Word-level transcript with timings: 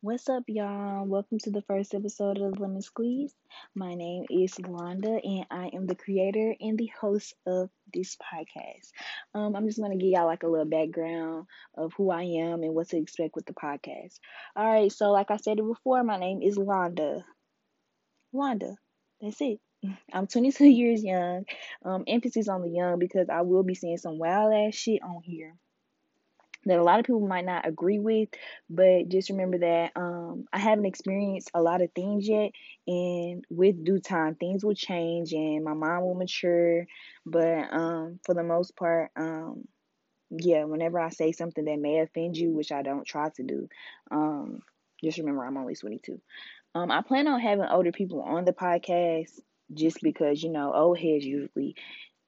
What's 0.00 0.28
up, 0.28 0.44
y'all? 0.46 1.04
Welcome 1.06 1.38
to 1.40 1.50
the 1.50 1.62
first 1.62 1.92
episode 1.92 2.38
of 2.38 2.60
Lemon 2.60 2.82
Squeeze. 2.82 3.34
My 3.74 3.96
name 3.96 4.26
is 4.30 4.54
Londa, 4.54 5.18
and 5.24 5.44
I 5.50 5.72
am 5.74 5.88
the 5.88 5.96
creator 5.96 6.54
and 6.60 6.78
the 6.78 6.88
host 7.00 7.34
of 7.48 7.68
this 7.92 8.16
podcast. 8.16 8.92
Um, 9.34 9.56
I'm 9.56 9.66
just 9.66 9.80
going 9.80 9.90
to 9.90 9.98
give 9.98 10.12
y'all 10.12 10.26
like 10.26 10.44
a 10.44 10.46
little 10.46 10.66
background 10.66 11.46
of 11.76 11.94
who 11.96 12.12
I 12.12 12.22
am 12.22 12.62
and 12.62 12.76
what 12.76 12.90
to 12.90 12.96
expect 12.96 13.34
with 13.34 13.46
the 13.46 13.54
podcast. 13.54 14.20
All 14.54 14.70
right, 14.70 14.92
so 14.92 15.10
like 15.10 15.32
I 15.32 15.36
said 15.36 15.58
it 15.58 15.66
before, 15.66 16.04
my 16.04 16.16
name 16.16 16.42
is 16.42 16.56
Londa. 16.56 17.24
Londa, 18.32 18.76
that's 19.20 19.40
it. 19.40 19.58
I'm 20.12 20.28
22 20.28 20.64
years 20.64 21.02
young. 21.02 21.44
Um, 21.84 22.04
emphasis 22.06 22.46
on 22.46 22.62
the 22.62 22.70
young 22.70 23.00
because 23.00 23.28
I 23.28 23.40
will 23.40 23.64
be 23.64 23.74
seeing 23.74 23.98
some 23.98 24.20
wild 24.20 24.54
ass 24.54 24.76
shit 24.76 25.02
on 25.02 25.22
here 25.24 25.56
that 26.68 26.78
a 26.78 26.82
lot 26.82 26.98
of 26.98 27.06
people 27.06 27.26
might 27.26 27.44
not 27.44 27.66
agree 27.66 27.98
with, 27.98 28.28
but 28.70 29.08
just 29.08 29.30
remember 29.30 29.58
that 29.58 29.92
um, 29.96 30.46
I 30.52 30.58
haven't 30.58 30.86
experienced 30.86 31.50
a 31.54 31.62
lot 31.62 31.82
of 31.82 31.90
things 31.92 32.28
yet, 32.28 32.52
and 32.86 33.44
with 33.50 33.84
due 33.84 34.00
time, 34.00 34.34
things 34.34 34.64
will 34.64 34.74
change 34.74 35.32
and 35.32 35.64
my 35.64 35.74
mind 35.74 36.02
will 36.02 36.14
mature. 36.14 36.86
But 37.26 37.72
um, 37.72 38.20
for 38.24 38.34
the 38.34 38.42
most 38.42 38.76
part, 38.76 39.10
um, 39.16 39.66
yeah, 40.30 40.64
whenever 40.64 41.00
I 41.00 41.10
say 41.10 41.32
something 41.32 41.64
that 41.64 41.78
may 41.78 42.00
offend 42.00 42.36
you, 42.36 42.52
which 42.52 42.72
I 42.72 42.82
don't 42.82 43.06
try 43.06 43.30
to 43.30 43.42
do, 43.42 43.68
um, 44.10 44.60
just 45.02 45.18
remember 45.18 45.44
I'm 45.44 45.56
only 45.56 45.74
22. 45.74 46.20
Um, 46.74 46.90
I 46.90 47.02
plan 47.02 47.28
on 47.28 47.40
having 47.40 47.64
older 47.64 47.92
people 47.92 48.22
on 48.22 48.44
the 48.44 48.52
podcast 48.52 49.30
just 49.72 49.98
because 50.02 50.42
you 50.42 50.50
know 50.50 50.72
old 50.72 50.98
heads 50.98 51.24
usually 51.24 51.76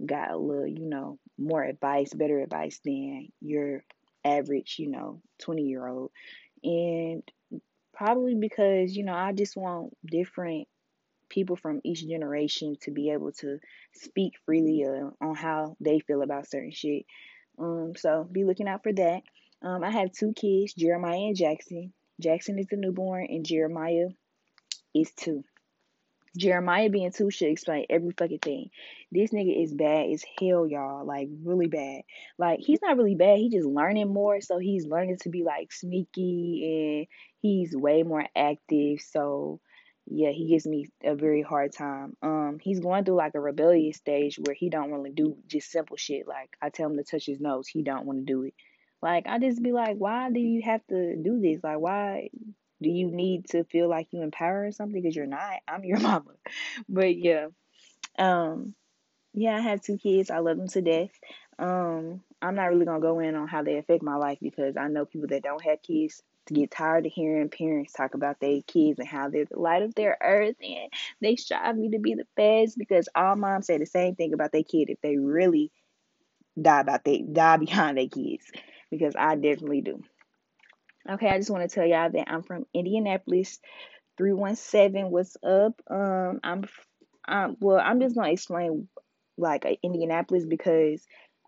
got 0.05 0.31
a 0.31 0.37
little, 0.37 0.67
you 0.67 0.87
know, 0.87 1.19
more 1.39 1.63
advice, 1.63 2.13
better 2.15 2.41
advice 2.41 2.81
than 2.85 3.29
your 3.41 3.85
average, 4.25 4.77
you 4.79 4.91
know, 4.91 5.21
20 5.41 5.63
year 5.63 5.87
old. 5.87 6.11
And 6.63 7.23
probably 7.95 8.35
because, 8.35 8.97
you 8.97 9.05
know, 9.05 9.15
I 9.15 9.33
just 9.33 9.57
want 9.57 9.97
different 10.05 10.69
people 11.29 11.57
from 11.57 11.81
each 11.85 12.07
generation 12.07 12.77
to 12.83 12.91
be 12.91 13.11
able 13.11 13.33
to 13.33 13.59
speak 13.95 14.35
freely 14.45 14.85
uh, 14.85 15.11
on 15.25 15.35
how 15.35 15.77
they 15.81 16.01
feel 16.01 16.23
about 16.23 16.49
certain 16.49 16.73
shit. 16.73 17.07
Um, 17.59 17.93
so 17.97 18.29
be 18.31 18.45
looking 18.45 18.69
out 18.69 18.83
for 18.83 18.93
that. 18.93 19.23
Um, 19.63 19.85
I 19.85 19.91
have 19.91 20.13
two 20.13 20.33
kids, 20.33 20.75
Jeremiah 20.75 21.19
and 21.19 21.37
Jackson. 21.37 21.93
Jackson 22.21 22.59
is 22.59 22.67
the 22.71 22.77
newborn, 22.77 23.27
and 23.29 23.45
Jeremiah 23.45 24.09
is 24.95 25.11
two. 25.17 25.45
Jeremiah 26.37 26.89
being 26.89 27.11
two 27.11 27.31
should 27.31 27.49
explain 27.49 27.87
every 27.91 28.13
fucking 28.17 28.39
thing. 28.39 28.71
This 29.11 29.31
nigga 29.31 29.65
is 29.65 29.75
bad 29.75 30.11
as 30.11 30.25
hell, 30.39 30.67
y'all. 30.67 31.05
Like 31.05 31.29
really 31.45 31.67
bad. 31.67 32.03
Like 32.39 32.61
he's 32.61 32.81
not 32.81 32.97
really 32.97 33.17
bad. 33.17 33.39
He 33.39 33.51
just 33.51 33.67
learning 33.67 34.13
more, 34.13 34.41
so 34.41 34.59
he's 34.59 34.87
learning 34.87 35.19
to 35.23 35.29
be 35.29 35.43
like 35.43 35.73
sneaky 35.73 37.07
and 37.07 37.07
he's 37.41 37.77
way 37.77 38.05
more 38.05 38.25
active. 38.37 39.01
So 39.01 39.61
yeah, 40.07 40.31
he 40.31 40.49
gives 40.49 40.67
me 40.67 40.87
a 41.05 41.15
very 41.15 41.43
hard 41.43 41.73
time. 41.73 42.17
Um, 42.23 42.59
he's 42.61 42.81
going 42.81 43.05
through 43.05 43.17
like 43.17 43.35
a 43.35 43.41
rebellious 43.41 43.97
stage 43.97 44.39
where 44.39 44.55
he 44.55 44.71
don't 44.71 45.05
to 45.05 45.11
do 45.11 45.37
just 45.47 45.71
simple 45.71 45.97
shit. 45.97 46.29
Like 46.29 46.57
I 46.63 46.71
tell 46.71 46.91
him 46.91 46.97
to 46.97 47.05
touch 47.05 47.27
his 47.27 47.41
nose, 47.41 47.69
he 47.69 47.83
don't 47.83 48.07
want 48.07 48.21
to 48.21 48.25
do 48.25 48.43
it. 48.45 48.55
Like 49.03 49.27
I 49.27 49.39
just 49.39 49.63
be 49.63 49.73
like, 49.73 49.97
why 49.97 50.31
do 50.31 50.41
you 50.41 50.63
have 50.63 50.87
to 50.89 51.17
do 51.17 51.41
this? 51.41 51.63
Like 51.63 51.79
why 51.79 52.31
do 52.83 52.91
you 52.91 53.11
need 53.11 53.47
to 53.51 53.65
feel 53.65 53.89
like 53.89 54.09
you 54.13 54.23
empower 54.23 54.67
or 54.67 54.73
something? 54.73 55.01
Because 55.01 55.17
you're 55.17 55.27
not. 55.27 55.61
I'm 55.69 55.85
your 55.85 56.01
mama. 56.01 56.33
But 56.89 57.17
yeah. 57.17 57.49
Um 58.19 58.75
yeah, 59.35 59.57
I 59.57 59.61
have 59.61 59.81
two 59.83 59.97
kids. 59.97 60.31
I 60.31 60.39
love 60.39 60.57
them 60.57 60.69
to 60.69 60.83
death. 60.83 61.11
Um, 61.59 62.23
I'm 62.43 62.55
not 62.55 62.67
really 62.71 62.87
gonna 62.87 63.01
go 63.01 63.21
in 63.21 63.35
on 63.35 63.49
how 63.49 63.63
they 63.63 63.77
affect 63.79 64.03
my 64.03 64.17
life 64.17 64.39
because 64.41 64.77
I 64.77 64.89
know 64.89 65.05
people 65.05 65.29
that 65.29 65.43
don't 65.43 65.65
have 65.65 65.83
kids 65.83 66.23
to 66.47 66.55
get 66.55 66.71
tired 66.71 67.07
of 67.07 67.13
hearing 67.13 67.49
parents 67.49 67.93
talk 67.93 68.15
about 68.15 68.41
their 68.41 68.61
kids 68.67 68.99
and 68.99 69.07
how 69.07 69.29
they're 69.29 69.45
the 69.45 69.59
light 69.59 69.83
of 69.83 69.95
their 69.95 70.17
earth 70.23 70.57
and 70.63 70.91
they 71.21 71.37
strive 71.37 71.77
me 71.77 71.91
to 71.91 71.99
be 71.99 72.15
the 72.15 72.27
best 72.35 72.79
because 72.79 73.09
all 73.15 73.37
moms 73.37 73.67
say 73.67 73.79
the 73.79 73.87
same 73.87 74.15
thing 74.17 74.33
about 74.33 74.51
their 74.53 74.65
kid 74.65 74.89
if 74.89 75.01
they 75.03 75.17
really 75.17 75.71
die 76.61 76.81
about 76.81 77.05
they 77.05 77.19
die 77.23 77.57
behind 77.59 77.99
their 77.99 78.09
kids 78.09 78.51
because 78.91 79.15
I 79.17 79.37
definitely 79.37 79.83
do. 79.83 80.03
Okay, 81.09 81.29
I 81.29 81.39
just 81.39 81.51
want 81.51 81.69
to 81.69 81.75
tell 81.75 81.87
y'all 81.87 82.11
that 82.11 82.31
I'm 82.31 82.43
from 82.43 82.67
Indianapolis, 82.75 83.59
317. 84.19 85.11
What's 85.11 85.37
up? 85.43 85.81
Um, 85.91 86.41
I'm, 86.45 86.65
um, 87.27 87.57
well, 87.61 87.81
I'm 87.83 88.01
just 88.01 88.15
gonna 88.15 88.31
explain 88.31 88.89
like 89.39 89.65
uh, 89.65 89.77
Indianapolis 89.83 90.45
because 90.45 91.03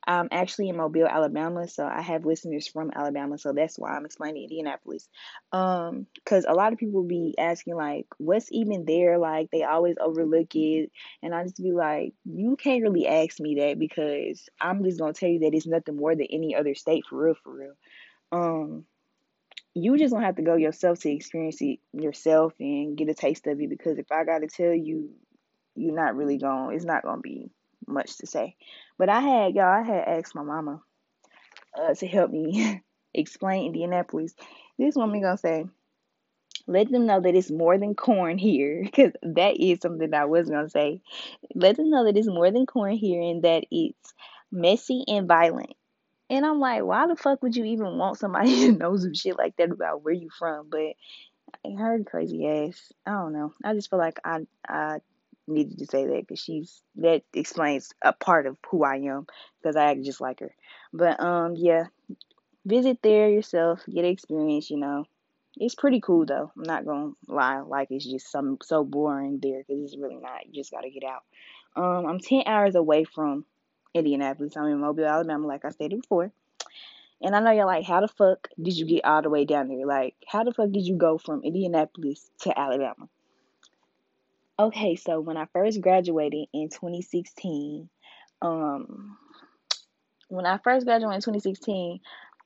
I'm 0.06 0.28
actually 0.32 0.68
in 0.70 0.76
Mobile, 0.76 1.06
Alabama, 1.06 1.68
so 1.68 1.86
I 1.86 2.00
have 2.00 2.24
listeners 2.24 2.66
from 2.66 2.91
Alabama, 2.96 3.36
so 3.38 3.52
that's 3.52 3.78
why 3.78 3.91
I'm 3.94 4.06
explaining 4.06 4.44
Indianapolis. 4.44 5.08
Um, 5.52 6.06
because 6.14 6.46
a 6.48 6.54
lot 6.54 6.72
of 6.72 6.78
people 6.78 7.04
be 7.04 7.34
asking 7.38 7.76
like, 7.76 8.06
what's 8.18 8.50
even 8.50 8.84
there? 8.86 9.18
Like 9.18 9.50
they 9.52 9.64
always 9.64 9.96
overlook 10.00 10.54
it, 10.56 10.91
and 11.22 11.34
I 11.34 11.44
just 11.44 11.62
be 11.62 11.72
like, 11.72 12.14
you 12.24 12.56
can't 12.56 12.82
really 12.82 13.06
ask 13.06 13.38
me 13.38 13.56
that 13.60 13.78
because 13.78 14.48
I'm 14.60 14.82
just 14.82 14.98
gonna 14.98 15.12
tell 15.12 15.28
you 15.28 15.41
that 15.41 15.54
it's 15.54 15.66
nothing 15.66 15.96
more 15.96 16.16
than 16.16 16.26
any 16.30 16.56
other 16.56 16.74
state 16.74 17.04
for 17.06 17.22
real, 17.22 17.34
for 17.44 17.54
real. 17.54 17.74
Um 18.32 18.86
you 19.75 19.97
just 19.97 20.12
gonna 20.12 20.27
have 20.27 20.37
to 20.37 20.43
go 20.43 20.56
yourself 20.56 21.00
to 21.00 21.10
experience 21.10 21.60
it 21.60 21.78
yourself 21.93 22.53
and 22.60 22.97
get 22.97 23.09
a 23.09 23.15
taste 23.15 23.47
of 23.47 23.60
it 23.60 23.71
because 23.71 23.99
if 23.99 24.12
I 24.12 24.25
gotta 24.25 24.47
tell 24.47 24.72
you, 24.72 25.10
you're 25.75 25.94
not 25.94 26.16
really 26.16 26.38
to, 26.38 26.69
it's 26.72 26.84
not 26.84 27.03
gonna 27.03 27.21
be 27.21 27.50
much 27.87 28.19
to 28.19 28.27
say. 28.27 28.56
But 28.99 29.09
I 29.09 29.21
had 29.21 29.55
y'all, 29.55 29.65
I 29.65 29.83
had 29.83 30.05
asked 30.06 30.34
my 30.34 30.43
mama 30.43 30.81
uh, 31.78 31.94
to 31.94 32.06
help 32.06 32.31
me 32.31 32.83
explain 33.15 33.66
Indianapolis. 33.66 34.34
This 34.78 34.94
woman 34.94 35.22
gonna 35.22 35.38
say, 35.38 35.65
let 36.66 36.91
them 36.91 37.06
know 37.06 37.21
that 37.21 37.34
it's 37.34 37.50
more 37.50 37.78
than 37.78 37.94
corn 37.94 38.39
here, 38.39 38.83
because 38.84 39.12
that 39.22 39.56
is 39.59 39.78
something 39.81 40.12
I 40.12 40.27
was 40.27 40.50
gonna 40.50 40.69
say. 40.69 41.00
Let 41.54 41.77
them 41.77 41.91
know 41.91 42.04
that 42.04 42.16
it's 42.16 42.28
more 42.28 42.50
than 42.50 42.66
corn 42.66 42.93
here 42.97 43.22
and 43.22 43.43
that 43.43 43.65
it's 43.71 44.12
messy 44.50 45.04
and 45.09 45.27
violent. 45.27 45.72
And 46.31 46.47
I'm 46.47 46.60
like, 46.60 46.83
why 46.83 47.06
the 47.06 47.16
fuck 47.16 47.43
would 47.43 47.56
you 47.56 47.65
even 47.65 47.99
want 47.99 48.19
somebody 48.19 48.55
to 48.66 48.72
know 48.72 48.97
some 48.97 49.15
shit 49.15 49.37
like 49.37 49.56
that 49.56 49.71
about 49.71 50.03
where 50.03 50.15
you 50.15 50.31
from? 50.38 50.69
But 50.71 50.94
I 51.65 51.71
her 51.78 52.03
crazy 52.05 52.47
ass, 52.47 52.93
I 53.06 53.12
don't 53.12 53.33
know. 53.33 53.53
I 53.65 53.75
just 53.75 53.91
feel 53.91 53.99
like 53.99 54.19
I 54.25 54.41
I 54.69 54.99
needed 55.47 55.78
to 55.78 55.87
say 55.87 56.06
that 56.06 56.21
because 56.21 56.41
she's 56.41 56.83
that 56.97 57.22
explains 57.34 57.93
a 58.03 58.12
part 58.12 58.47
of 58.47 58.56
who 58.71 58.84
I 58.84 58.97
am 58.97 59.27
because 59.60 59.77
I 59.77 59.91
act 59.91 60.03
just 60.03 60.21
like 60.21 60.41
her. 60.41 60.55
But 60.93 61.21
um, 61.21 61.55
yeah, 61.56 61.87
visit 62.65 62.99
there 63.03 63.28
yourself, 63.28 63.83
get 63.93 64.04
experience. 64.04 64.71
You 64.71 64.78
know, 64.78 65.04
it's 65.56 65.75
pretty 65.75 66.00
cool 66.00 66.27
though. 66.27 66.53
I'm 66.56 66.62
not 66.62 66.87
gonna 66.87 67.12
lie, 67.28 67.60
like 67.60 67.89
it's 67.91 68.09
just 68.09 68.31
some 68.31 68.59
so 68.62 68.84
boring 68.84 69.39
there 69.43 69.59
because 69.66 69.83
it's 69.83 69.97
really 69.97 70.16
not. 70.16 70.47
You 70.47 70.53
just 70.53 70.71
gotta 70.71 70.91
get 70.91 71.04
out. 71.04 71.22
Um, 71.75 72.06
I'm 72.06 72.21
ten 72.21 72.44
hours 72.47 72.75
away 72.75 73.04
from 73.04 73.44
Indianapolis. 73.94 74.56
I'm 74.56 74.66
in 74.66 74.80
Mobile, 74.80 75.06
Alabama, 75.06 75.47
like 75.47 75.64
I 75.64 75.70
stated 75.70 76.00
before. 76.00 76.32
And 77.22 77.36
I 77.36 77.41
know 77.41 77.53
you're 77.53 77.66
like, 77.66 77.84
how 77.84 78.00
the 78.00 78.08
fuck 78.08 78.48
did 78.60 78.76
you 78.76 78.84
get 78.84 79.04
all 79.04 79.22
the 79.22 79.30
way 79.30 79.44
down 79.44 79.69
there? 79.69 79.86
Like, 79.86 80.14
how 80.26 80.42
the 80.42 80.53
fuck 80.53 80.70
did 80.70 80.84
you 80.84 80.97
go 80.97 81.19
from 81.19 81.42
Indianapolis 81.44 82.28
to 82.41 82.58
Alabama? 82.58 83.08
Okay, 84.58 84.97
so 84.97 85.20
when 85.20 85.36
I 85.36 85.47
first 85.53 85.80
graduated 85.80 86.48
in 86.53 86.69
2016, 86.69 87.88
um, 88.42 89.16
when 90.28 90.47
I 90.47 90.59
first 90.59 90.84
graduated 90.84 91.14
in 91.14 91.20
2016, 91.20 92.00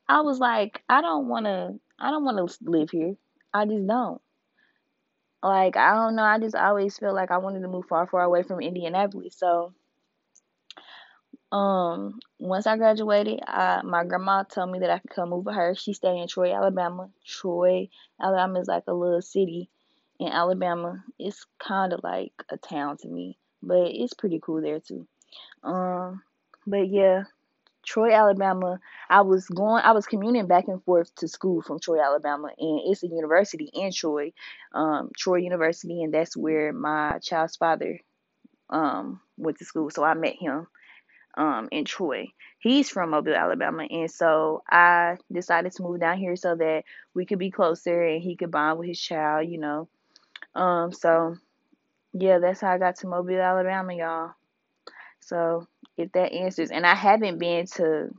I 0.09 0.21
was 0.21 0.39
like, 0.39 0.83
I 0.89 1.01
don't 1.01 1.29
want 1.29 1.47
to, 1.47 1.75
I 1.99 2.11
don't 2.11 2.25
want 2.25 2.51
to 2.51 2.71
live 2.71 2.91
here. 2.91 3.17
I 3.53 3.65
just 3.65 3.87
don't. 3.87 4.21
Like, 5.43 5.77
I 5.77 5.95
don't 5.95 6.17
know. 6.17 6.23
I 6.23 6.39
just 6.39 6.55
always 6.55 6.99
felt 6.99 7.15
like 7.15 7.31
I 7.31 7.39
wanted 7.39 7.61
to 7.63 7.69
move 7.69 7.87
far, 7.87 8.07
far 8.07 8.23
away 8.23 8.43
from 8.43 8.61
Indianapolis. 8.61 9.37
So, 9.39 9.73
um, 11.53 12.19
once 12.39 12.67
I 12.67 12.77
graduated, 12.77 13.41
I, 13.47 13.83
my 13.83 14.05
grandma 14.05 14.43
told 14.43 14.71
me 14.71 14.81
that 14.81 14.91
I 14.91 14.99
could 14.99 15.11
come 15.11 15.31
move 15.31 15.47
with 15.47 15.55
her. 15.55 15.75
She 15.75 15.93
stayed 15.93 16.21
in 16.21 16.29
Troy, 16.29 16.55
Alabama. 16.55 17.09
Troy, 17.25 17.89
Alabama 18.21 18.61
is 18.61 18.69
like 18.69 18.85
a 18.89 18.95
little 18.95 19.23
city 19.23 19.71
in 20.19 20.29
Alabama. 20.29 21.05
It's 21.19 21.47
kind 21.59 21.93
of 21.93 22.01
like 22.03 22.33
a 22.51 22.57
town 22.57 22.97
to 22.99 23.09
me, 23.09 23.39
but 23.63 23.89
it's 23.89 24.15
pretty 24.15 24.41
cool 24.43 24.61
there 24.61 24.81
too. 24.81 25.07
Um, 25.63 26.23
but 26.67 26.89
yeah, 26.89 27.25
Troy, 27.85 28.13
Alabama. 28.13 28.81
I 29.09 29.21
was 29.21 29.47
going, 29.47 29.83
I 29.85 29.93
was 29.93 30.07
commuting 30.07 30.49
back 30.49 30.67
and 30.67 30.83
forth 30.83 31.15
to 31.17 31.29
school 31.29 31.63
from 31.63 31.79
Troy, 31.79 32.01
Alabama, 32.01 32.49
and 32.59 32.81
it's 32.87 33.05
a 33.05 33.07
university 33.07 33.71
in 33.73 33.93
Troy, 33.93 34.33
um, 34.73 35.11
Troy 35.17 35.37
University, 35.37 36.03
and 36.03 36.13
that's 36.13 36.37
where 36.37 36.73
my 36.73 37.19
child's 37.23 37.57
father 37.57 38.01
um 38.69 39.21
went 39.37 39.59
to 39.59 39.65
school. 39.65 39.91
So 39.91 40.03
I 40.03 40.15
met 40.15 40.35
him 40.35 40.67
um 41.37 41.69
in 41.73 41.85
Troy. 41.85 42.29
He's 42.59 42.89
from 42.91 43.11
Mobile, 43.11 43.35
Alabama, 43.35 43.87
and 43.89 44.11
so 44.11 44.63
I 44.71 45.17
decided 45.33 45.73
to 45.73 45.83
move 45.83 46.01
down 46.01 46.19
here 46.19 46.37
so 46.37 46.55
that 46.57 46.85
we 47.15 47.27
could 47.27 47.39
be 47.39 47.51
closer 47.51 48.03
and 48.03 48.23
he 48.23 48.37
could 48.37 48.51
bond 48.51 48.79
with 48.79 48.89
his 48.89 49.01
child, 49.01 49.49
you 49.49 49.59
know. 49.59 49.89
Um 50.55 50.93
so 50.93 51.37
yeah, 52.13 52.39
that's 52.39 52.61
how 52.61 52.71
I 52.71 52.79
got 52.79 52.97
to 52.97 53.09
Mobile, 53.09 53.41
Alabama, 53.41 53.95
y'all. 53.95 54.31
So 55.21 55.67
if 55.97 56.13
that 56.13 56.33
answers 56.33 56.71
and 56.71 56.87
I 56.87 56.95
haven't 56.95 57.39
been 57.39 57.67
to 57.77 58.11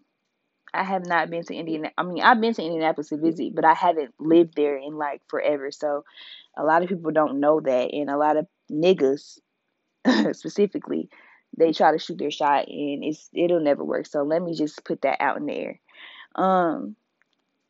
I 0.74 0.84
have 0.84 1.06
not 1.06 1.30
been 1.30 1.44
to 1.44 1.56
Indiana. 1.56 1.92
I 1.98 2.04
mean, 2.04 2.22
I've 2.22 2.42
been 2.42 2.54
to 2.54 2.64
Indianapolis 2.64 3.10
to 3.10 3.18
visit, 3.18 3.56
but 3.56 3.66
I 3.66 3.74
haven't 3.74 4.14
lived 4.20 4.56
there 4.56 4.78
in 4.78 4.96
like 4.98 5.22
forever. 5.28 5.72
So 5.72 6.04
a 6.58 6.64
lot 6.64 6.84
of 6.84 6.90
people 6.90 7.12
don't 7.12 7.40
know 7.40 7.60
that, 7.62 7.94
and 7.94 8.10
a 8.10 8.18
lot 8.18 8.38
of 8.38 8.48
niggas 8.72 9.40
specifically, 10.34 11.10
they 11.58 11.74
try 11.74 11.92
to 11.92 12.00
shoot 12.00 12.18
their 12.18 12.32
shot, 12.32 12.68
and 12.68 13.04
it's 13.04 13.30
it'll 13.34 13.60
never 13.60 13.84
work. 13.84 14.06
So 14.06 14.24
let 14.24 14.42
me 14.42 14.54
just 14.56 14.84
put 14.86 15.02
that 15.02 15.22
out 15.22 15.38
in 15.38 15.46
there. 15.46 15.80
Um, 16.36 16.96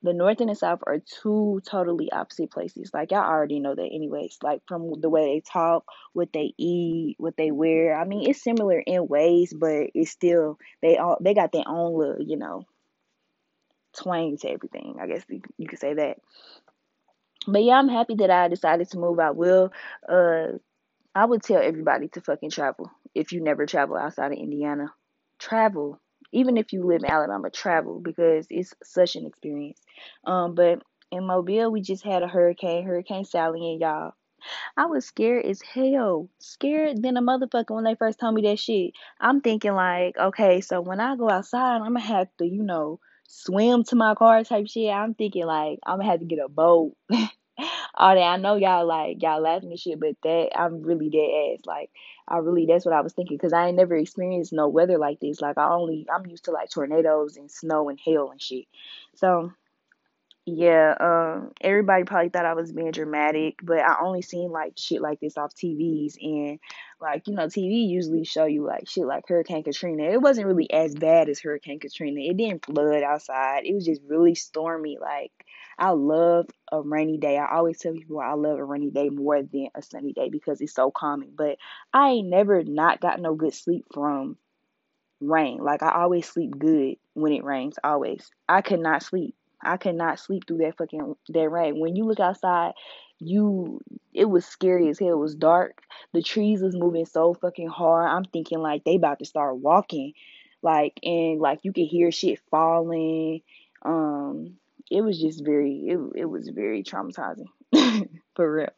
the 0.03 0.13
North 0.13 0.39
and 0.41 0.49
the 0.49 0.55
South 0.55 0.81
are 0.85 0.99
two 0.99 1.61
totally 1.65 2.11
opposite 2.11 2.51
places. 2.51 2.91
Like 2.93 3.11
y'all 3.11 3.23
already 3.23 3.59
know 3.59 3.73
that, 3.73 3.89
anyways. 3.91 4.37
Like 4.43 4.61
from 4.67 5.01
the 5.01 5.09
way 5.09 5.25
they 5.25 5.41
talk, 5.41 5.85
what 6.13 6.31
they 6.33 6.53
eat, 6.57 7.15
what 7.17 7.35
they 7.37 7.51
wear. 7.51 7.99
I 7.99 8.05
mean, 8.05 8.29
it's 8.29 8.43
similar 8.43 8.79
in 8.79 9.07
ways, 9.07 9.53
but 9.53 9.87
it's 9.95 10.11
still 10.11 10.59
they 10.81 10.97
all 10.97 11.17
they 11.19 11.33
got 11.33 11.51
their 11.51 11.67
own 11.67 11.97
little, 11.97 12.21
you 12.21 12.37
know, 12.37 12.63
twang 13.97 14.37
to 14.37 14.49
everything. 14.49 14.97
I 15.01 15.07
guess 15.07 15.23
you, 15.29 15.41
you 15.57 15.67
could 15.67 15.79
say 15.79 15.95
that. 15.95 16.17
But 17.47 17.63
yeah, 17.63 17.75
I'm 17.75 17.89
happy 17.89 18.15
that 18.15 18.29
I 18.29 18.49
decided 18.49 18.89
to 18.91 18.99
move. 18.99 19.19
I 19.19 19.31
will. 19.31 19.71
Uh, 20.07 20.59
I 21.17 21.25
would 21.25 21.41
tell 21.41 21.59
everybody 21.59 22.09
to 22.09 22.21
fucking 22.21 22.51
travel. 22.51 22.91
If 23.15 23.31
you 23.31 23.41
never 23.41 23.65
travel 23.65 23.97
outside 23.97 24.33
of 24.33 24.37
Indiana, 24.37 24.93
travel. 25.39 25.99
Even 26.31 26.57
if 26.57 26.73
you 26.73 26.85
live 26.85 27.03
in 27.03 27.09
Alabama, 27.09 27.49
travel 27.49 27.99
because 27.99 28.45
it's 28.51 28.75
such 28.83 29.15
an 29.15 29.25
experience. 29.25 29.81
Um, 30.25 30.53
but 30.53 30.83
in 31.11 31.25
Mobile, 31.25 31.71
we 31.71 31.81
just 31.81 32.03
had 32.03 32.21
a 32.21 32.27
hurricane, 32.27 32.85
Hurricane 32.85 33.25
Sally, 33.25 33.71
and 33.71 33.81
y'all, 33.81 34.11
I 34.77 34.85
was 34.85 35.07
scared 35.07 35.47
as 35.47 35.59
hell. 35.59 36.29
Scared 36.37 37.01
than 37.01 37.17
a 37.17 37.21
motherfucker 37.23 37.73
when 37.73 37.85
they 37.85 37.95
first 37.95 38.19
told 38.19 38.35
me 38.35 38.43
that 38.43 38.59
shit. 38.59 38.91
I'm 39.19 39.41
thinking 39.41 39.73
like, 39.73 40.19
okay, 40.19 40.61
so 40.61 40.81
when 40.81 40.99
I 40.99 41.15
go 41.15 41.31
outside, 41.31 41.77
I'm 41.77 41.95
gonna 41.95 42.01
have 42.01 42.27
to, 42.37 42.45
you 42.45 42.61
know, 42.61 42.99
swim 43.27 43.85
to 43.85 43.95
my 43.95 44.13
car 44.13 44.43
type 44.43 44.67
shit. 44.67 44.91
I'm 44.91 45.15
thinking 45.15 45.47
like 45.47 45.79
I'm 45.83 45.97
gonna 45.97 46.11
have 46.11 46.19
to 46.19 46.27
get 46.27 46.45
a 46.45 46.47
boat. 46.47 46.95
All 47.97 48.13
that 48.13 48.21
I 48.21 48.37
know 48.37 48.55
y'all 48.55 48.85
like 48.85 49.21
y'all 49.23 49.41
laughing 49.41 49.71
and 49.71 49.79
shit, 49.79 49.99
but 49.99 50.15
that 50.23 50.49
I'm 50.55 50.83
really 50.83 51.09
dead 51.09 51.55
ass. 51.55 51.65
Like 51.65 51.89
I 52.27 52.37
really 52.37 52.67
that's 52.67 52.85
what 52.85 52.93
I 52.93 53.01
was 53.01 53.13
thinking 53.13 53.37
because 53.37 53.53
I 53.53 53.67
ain't 53.67 53.77
never 53.77 53.95
experienced 53.95 54.53
no 54.53 54.67
weather 54.67 54.99
like 54.99 55.19
this. 55.19 55.41
Like 55.41 55.57
I 55.57 55.69
only 55.69 56.05
I'm 56.13 56.27
used 56.27 56.45
to 56.45 56.51
like 56.51 56.69
tornadoes 56.69 57.37
and 57.37 57.49
snow 57.49 57.89
and 57.89 57.99
hail 57.99 58.29
and 58.29 58.41
shit. 58.41 58.65
So 59.15 59.51
yeah, 60.49 60.95
um, 61.01 61.51
everybody 61.59 62.05
probably 62.05 62.29
thought 62.29 62.45
I 62.45 62.53
was 62.53 62.71
being 62.71 62.91
dramatic, 62.91 63.59
but 63.61 63.79
I 63.79 63.97
only 64.01 64.21
seen 64.21 64.49
like 64.49 64.73
shit 64.77 65.01
like 65.01 65.19
this 65.19 65.37
off 65.37 65.53
TVs 65.53 66.15
and 66.21 66.59
like 67.01 67.27
you 67.27 67.33
know 67.33 67.47
TV 67.47 67.89
usually 67.89 68.23
show 68.23 68.45
you 68.45 68.63
like 68.63 68.87
shit 68.87 69.05
like 69.05 69.25
Hurricane 69.27 69.63
Katrina. 69.63 70.03
It 70.03 70.21
wasn't 70.21 70.47
really 70.47 70.71
as 70.71 70.95
bad 70.95 71.27
as 71.27 71.41
Hurricane 71.41 71.81
Katrina. 71.81 72.21
It 72.21 72.37
didn't 72.37 72.65
flood 72.65 73.03
outside. 73.03 73.65
It 73.65 73.73
was 73.73 73.85
just 73.85 74.01
really 74.07 74.35
stormy. 74.35 74.97
Like 75.01 75.33
I 75.77 75.91
love 75.91 76.47
a 76.71 76.81
rainy 76.81 77.17
day. 77.17 77.37
I 77.37 77.55
always 77.55 77.79
tell 77.79 77.93
people 77.93 78.19
I 78.19 78.33
love 78.33 78.57
a 78.57 78.63
rainy 78.63 78.89
day 78.89 79.09
more 79.09 79.41
than 79.41 79.69
a 79.75 79.81
sunny 79.81 80.13
day 80.13 80.29
because 80.29 80.59
it's 80.59 80.73
so 80.73 80.91
calming. 80.91 81.33
But 81.37 81.57
I 81.93 82.09
ain't 82.09 82.29
never 82.29 82.63
not 82.63 82.99
got 82.99 83.19
no 83.19 83.35
good 83.35 83.53
sleep 83.53 83.85
from 83.93 84.37
rain. 85.21 85.59
Like 85.59 85.83
I 85.83 85.91
always 85.93 86.27
sleep 86.27 86.57
good 86.57 86.95
when 87.13 87.33
it 87.33 87.43
rains. 87.43 87.75
Always. 87.83 88.29
I 88.49 88.61
could 88.61 88.79
not 88.79 89.03
sleep. 89.03 89.35
I 89.61 89.77
could 89.77 89.95
not 89.95 90.19
sleep 90.19 90.47
through 90.47 90.59
that 90.59 90.77
fucking 90.77 91.15
that 91.29 91.49
rain. 91.49 91.79
When 91.79 91.95
you 91.95 92.05
look 92.05 92.19
outside, 92.19 92.73
you 93.19 93.81
it 94.13 94.25
was 94.25 94.45
scary 94.45 94.89
as 94.89 94.99
hell. 94.99 95.09
It 95.09 95.17
was 95.17 95.35
dark. 95.35 95.81
The 96.13 96.21
trees 96.21 96.61
was 96.61 96.75
moving 96.75 97.05
so 97.05 97.33
fucking 97.33 97.67
hard. 97.67 98.09
I'm 98.09 98.25
thinking 98.25 98.59
like 98.59 98.83
they 98.83 98.95
about 98.95 99.19
to 99.19 99.25
start 99.25 99.57
walking. 99.57 100.13
Like 100.61 100.99
and 101.03 101.39
like 101.39 101.59
you 101.63 101.73
could 101.73 101.85
hear 101.85 102.11
shit 102.11 102.39
falling. 102.51 103.41
Um 103.83 104.57
it 104.89 105.01
was 105.01 105.19
just 105.19 105.43
very 105.43 105.85
it 105.87 105.99
it 106.15 106.25
was 106.25 106.49
very 106.49 106.83
traumatizing. 106.83 107.47
For 108.35 108.53
real. 108.53 108.69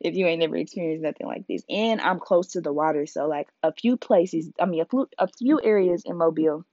If 0.00 0.14
you 0.14 0.26
ain't 0.26 0.40
never 0.40 0.56
experienced 0.56 1.02
nothing 1.02 1.26
like 1.26 1.46
this. 1.48 1.62
And 1.68 2.00
I'm 2.00 2.20
close 2.20 2.48
to 2.48 2.60
the 2.60 2.72
water, 2.72 3.06
so 3.06 3.26
like 3.26 3.48
a 3.62 3.72
few 3.72 3.96
places, 3.96 4.50
I 4.60 4.66
mean 4.66 4.80
a 4.80 4.86
few 4.86 5.08
a 5.18 5.26
few 5.28 5.60
areas 5.62 6.02
in 6.04 6.16
Mobile 6.16 6.64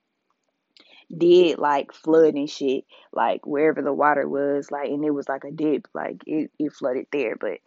did 1.16 1.58
like 1.60 1.94
flood 1.94 2.36
and 2.36 2.50
shit, 2.50 2.86
like 3.14 3.46
wherever 3.46 3.82
the 3.82 3.94
water 3.94 4.28
was, 4.28 4.70
like 4.72 4.90
and 4.90 5.04
it 5.04 5.12
was 5.12 5.30
like 5.30 5.44
a 5.44 5.52
dip, 5.52 5.88
like 5.94 6.22
it, 6.26 6.52
it 6.60 6.74
flooded 6.74 7.08
there. 7.12 7.36
But 7.36 7.60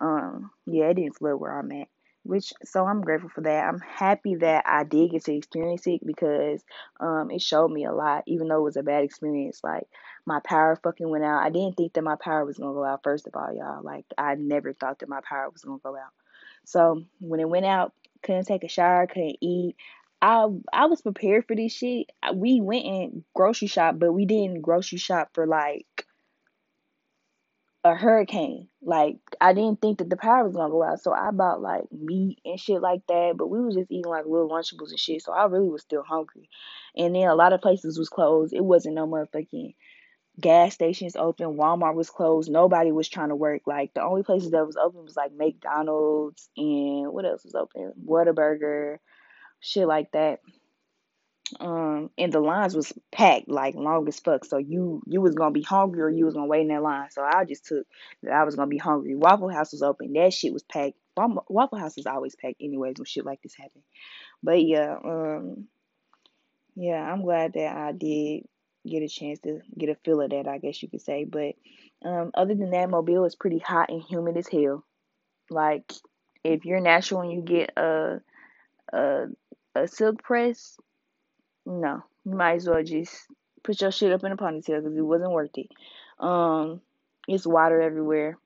um 0.00 0.50
yeah, 0.66 0.86
it 0.86 0.94
didn't 0.94 1.16
flood 1.16 1.40
where 1.40 1.58
I'm 1.58 1.72
at. 1.72 1.88
Which 2.28 2.52
so 2.62 2.84
I'm 2.84 3.00
grateful 3.00 3.30
for 3.30 3.40
that. 3.40 3.66
I'm 3.66 3.80
happy 3.80 4.34
that 4.34 4.64
I 4.66 4.84
did 4.84 5.12
get 5.12 5.24
to 5.24 5.34
experience 5.34 5.86
it 5.86 6.04
because 6.06 6.62
um 7.00 7.30
it 7.30 7.40
showed 7.40 7.70
me 7.70 7.86
a 7.86 7.92
lot, 7.92 8.24
even 8.26 8.48
though 8.48 8.58
it 8.58 8.64
was 8.64 8.76
a 8.76 8.82
bad 8.82 9.02
experience. 9.02 9.62
Like 9.64 9.88
my 10.26 10.38
power 10.44 10.76
fucking 10.76 11.08
went 11.08 11.24
out. 11.24 11.42
I 11.42 11.48
didn't 11.48 11.78
think 11.78 11.94
that 11.94 12.04
my 12.04 12.16
power 12.16 12.44
was 12.44 12.58
gonna 12.58 12.74
go 12.74 12.84
out 12.84 13.02
first 13.02 13.26
of 13.26 13.34
all, 13.34 13.50
y'all. 13.54 13.82
Like 13.82 14.04
I 14.18 14.34
never 14.34 14.74
thought 14.74 14.98
that 14.98 15.08
my 15.08 15.20
power 15.26 15.48
was 15.48 15.62
gonna 15.62 15.78
go 15.82 15.96
out. 15.96 16.12
So 16.66 17.02
when 17.18 17.40
it 17.40 17.48
went 17.48 17.64
out, 17.64 17.94
couldn't 18.22 18.44
take 18.44 18.62
a 18.62 18.68
shower, 18.68 19.06
couldn't 19.06 19.38
eat. 19.40 19.76
I 20.20 20.48
I 20.70 20.84
was 20.84 21.00
prepared 21.00 21.46
for 21.46 21.56
this 21.56 21.72
shit. 21.72 22.12
We 22.34 22.60
went 22.60 22.84
and 22.84 23.24
grocery 23.34 23.68
shop, 23.68 23.98
but 23.98 24.12
we 24.12 24.26
didn't 24.26 24.60
grocery 24.60 24.98
shop 24.98 25.30
for 25.32 25.46
like 25.46 26.04
a 27.88 27.94
hurricane. 27.96 28.68
Like 28.82 29.18
I 29.40 29.52
didn't 29.52 29.80
think 29.80 29.98
that 29.98 30.10
the 30.10 30.16
power 30.16 30.44
was 30.44 30.54
gonna 30.54 30.70
go 30.70 30.82
out, 30.82 31.00
so 31.00 31.12
I 31.12 31.30
bought 31.30 31.60
like 31.60 31.84
meat 31.92 32.38
and 32.44 32.58
shit 32.58 32.80
like 32.80 33.06
that. 33.08 33.34
But 33.36 33.48
we 33.48 33.60
was 33.60 33.74
just 33.74 33.90
eating 33.90 34.10
like 34.10 34.26
little 34.26 34.48
lunchables 34.48 34.90
and 34.90 34.98
shit, 34.98 35.22
so 35.22 35.32
I 35.32 35.46
really 35.46 35.68
was 35.68 35.82
still 35.82 36.02
hungry. 36.02 36.48
And 36.96 37.14
then 37.14 37.28
a 37.28 37.34
lot 37.34 37.52
of 37.52 37.60
places 37.60 37.98
was 37.98 38.08
closed. 38.08 38.52
It 38.52 38.64
wasn't 38.64 38.94
no 38.94 39.06
motherfucking 39.06 39.74
gas 40.40 40.74
stations 40.74 41.16
open. 41.16 41.56
Walmart 41.56 41.94
was 41.94 42.10
closed. 42.10 42.50
Nobody 42.50 42.92
was 42.92 43.08
trying 43.08 43.30
to 43.30 43.36
work. 43.36 43.62
Like 43.66 43.94
the 43.94 44.02
only 44.02 44.22
places 44.22 44.52
that 44.52 44.66
was 44.66 44.76
open 44.76 45.02
was 45.02 45.16
like 45.16 45.32
McDonald's 45.32 46.48
and 46.56 47.12
what 47.12 47.24
else 47.24 47.44
was 47.44 47.54
open? 47.54 47.92
Whataburger, 48.06 48.98
shit 49.60 49.86
like 49.86 50.12
that. 50.12 50.40
Um, 51.60 52.10
and 52.18 52.32
the 52.32 52.40
lines 52.40 52.74
was 52.74 52.92
packed 53.12 53.48
like 53.48 53.74
long 53.74 54.06
as 54.08 54.20
fuck. 54.20 54.44
So 54.44 54.58
you 54.58 55.02
you 55.06 55.20
was 55.20 55.34
gonna 55.34 55.52
be 55.52 55.62
hungry 55.62 56.02
or 56.02 56.10
you 56.10 56.24
was 56.24 56.34
gonna 56.34 56.46
wait 56.46 56.62
in 56.62 56.68
that 56.68 56.82
line. 56.82 57.10
So 57.10 57.22
I 57.22 57.44
just 57.44 57.66
took 57.66 57.86
that 58.22 58.32
I 58.32 58.44
was 58.44 58.56
gonna 58.56 58.68
be 58.68 58.78
hungry. 58.78 59.14
Waffle 59.14 59.48
House 59.48 59.72
was 59.72 59.82
open. 59.82 60.12
That 60.12 60.32
shit 60.32 60.52
was 60.52 60.62
packed. 60.62 60.96
Waffle 61.16 61.78
House 61.78 61.98
is 61.98 62.06
always 62.06 62.36
packed 62.36 62.60
anyways 62.60 62.98
when 62.98 63.06
shit 63.06 63.24
like 63.24 63.42
this 63.42 63.54
happen. 63.56 63.82
But 64.42 64.62
yeah, 64.64 64.96
um, 65.04 65.66
yeah, 66.76 67.02
I'm 67.02 67.22
glad 67.22 67.54
that 67.54 67.76
I 67.76 67.92
did 67.92 68.44
get 68.86 69.02
a 69.02 69.08
chance 69.08 69.40
to 69.40 69.60
get 69.76 69.88
a 69.88 69.96
feel 70.04 70.20
of 70.20 70.30
that, 70.30 70.46
I 70.46 70.58
guess 70.58 70.82
you 70.82 70.88
could 70.88 71.02
say. 71.02 71.24
But 71.24 71.54
um, 72.04 72.30
other 72.34 72.54
than 72.54 72.70
that, 72.70 72.90
Mobile 72.90 73.24
is 73.24 73.34
pretty 73.34 73.58
hot 73.58 73.90
and 73.90 74.02
humid 74.02 74.36
as 74.36 74.48
hell. 74.48 74.84
Like 75.50 75.92
if 76.44 76.64
you're 76.64 76.80
natural 76.80 77.22
and 77.22 77.32
you 77.32 77.42
get 77.42 77.72
a 77.76 78.20
a 78.92 79.26
a 79.74 79.88
silk 79.88 80.22
press, 80.22 80.78
no, 81.68 82.02
you 82.24 82.34
might 82.34 82.56
as 82.56 82.68
well 82.68 82.82
just 82.82 83.14
put 83.62 83.80
your 83.80 83.92
shit 83.92 84.12
up 84.12 84.24
in 84.24 84.32
a 84.32 84.36
ponytail 84.36 84.82
because 84.82 84.96
it 84.96 85.02
wasn't 85.02 85.30
worth 85.30 85.56
it. 85.56 85.68
Um, 86.18 86.80
it's 87.28 87.46
water 87.46 87.80
everywhere. 87.80 88.38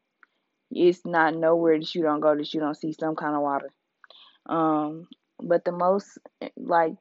It's 0.71 1.05
not 1.05 1.37
nowhere 1.37 1.79
that 1.79 1.95
you 1.95 2.03
don't 2.03 2.21
go 2.21 2.35
that 2.35 2.53
you 2.53 2.61
don't 2.61 2.77
see 2.77 2.93
some 2.93 3.15
kind 3.15 3.37
of 3.37 3.43
water. 3.43 3.71
Um, 4.47 5.07
but 5.39 5.65
the 5.65 5.73
most 5.73 6.19
like 6.57 6.95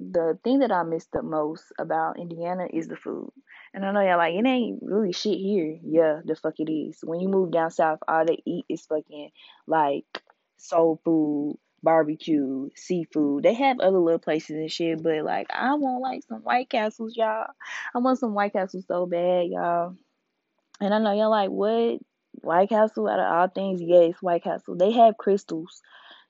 the 0.00 0.38
thing 0.44 0.60
that 0.60 0.72
I 0.72 0.82
miss 0.82 1.06
the 1.12 1.22
most 1.22 1.64
about 1.78 2.18
Indiana 2.18 2.66
is 2.72 2.88
the 2.88 2.96
food. 2.96 3.30
And 3.74 3.84
I 3.84 3.92
know 3.92 4.00
y'all 4.00 4.16
like 4.18 4.34
it 4.34 4.46
ain't 4.46 4.80
really 4.82 5.12
shit 5.12 5.38
here. 5.38 5.78
Yeah, 5.82 6.20
the 6.24 6.34
fuck 6.34 6.58
it 6.58 6.70
is. 6.70 6.98
When 7.02 7.20
you 7.20 7.28
move 7.28 7.52
down 7.52 7.70
south, 7.70 8.00
all 8.08 8.24
they 8.24 8.42
eat 8.44 8.64
is 8.68 8.86
fucking 8.86 9.30
like 9.66 10.06
soul 10.56 11.00
food, 11.04 11.58
barbecue, 11.82 12.70
seafood. 12.74 13.42
They 13.44 13.54
have 13.54 13.80
other 13.80 13.98
little 13.98 14.18
places 14.18 14.56
and 14.56 14.70
shit, 14.70 15.02
but 15.02 15.24
like 15.24 15.48
I 15.52 15.74
want 15.74 16.02
like 16.02 16.22
some 16.28 16.42
White 16.42 16.70
Castles, 16.70 17.16
y'all. 17.16 17.46
I 17.94 17.98
want 17.98 18.18
some 18.18 18.34
White 18.34 18.52
Castles 18.52 18.84
so 18.86 19.06
bad, 19.06 19.46
y'all. 19.48 19.96
And 20.80 20.94
I 20.94 20.98
know 20.98 21.12
y'all 21.12 21.30
like 21.30 21.50
what 21.50 22.00
White 22.42 22.68
Castle 22.68 23.08
out 23.08 23.20
of 23.20 23.32
all 23.32 23.48
things, 23.48 23.80
yes, 23.82 24.14
White 24.20 24.44
Castle. 24.44 24.76
They 24.76 24.92
have 24.92 25.16
Krystals. 25.16 25.80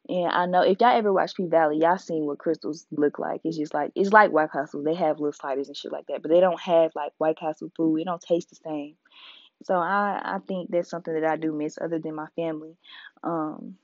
And 0.08 0.28
I 0.32 0.46
know 0.46 0.62
if 0.62 0.80
y'all 0.80 0.96
ever 0.96 1.12
watch 1.12 1.34
P 1.34 1.46
Valley, 1.46 1.78
y'all 1.80 1.98
seen 1.98 2.24
what 2.24 2.38
Krystals 2.38 2.86
look 2.90 3.18
like. 3.18 3.42
It's 3.44 3.58
just 3.58 3.74
like 3.74 3.92
it's 3.94 4.12
like 4.12 4.32
White 4.32 4.52
Castle. 4.52 4.82
They 4.82 4.94
have 4.94 5.18
little 5.18 5.32
sliders 5.32 5.68
and 5.68 5.76
shit 5.76 5.92
like 5.92 6.06
that, 6.06 6.22
but 6.22 6.30
they 6.30 6.40
don't 6.40 6.60
have 6.60 6.92
like 6.94 7.12
White 7.18 7.38
Castle 7.38 7.70
food. 7.76 7.98
It 7.98 8.04
don't 8.04 8.22
taste 8.22 8.48
the 8.48 8.56
same. 8.56 8.94
So 9.64 9.74
I 9.74 10.20
I 10.22 10.38
think 10.46 10.70
that's 10.70 10.88
something 10.88 11.12
that 11.12 11.24
I 11.24 11.36
do 11.36 11.52
miss 11.52 11.78
other 11.78 11.98
than 11.98 12.14
my 12.14 12.28
family. 12.36 12.76
Um, 13.22 13.76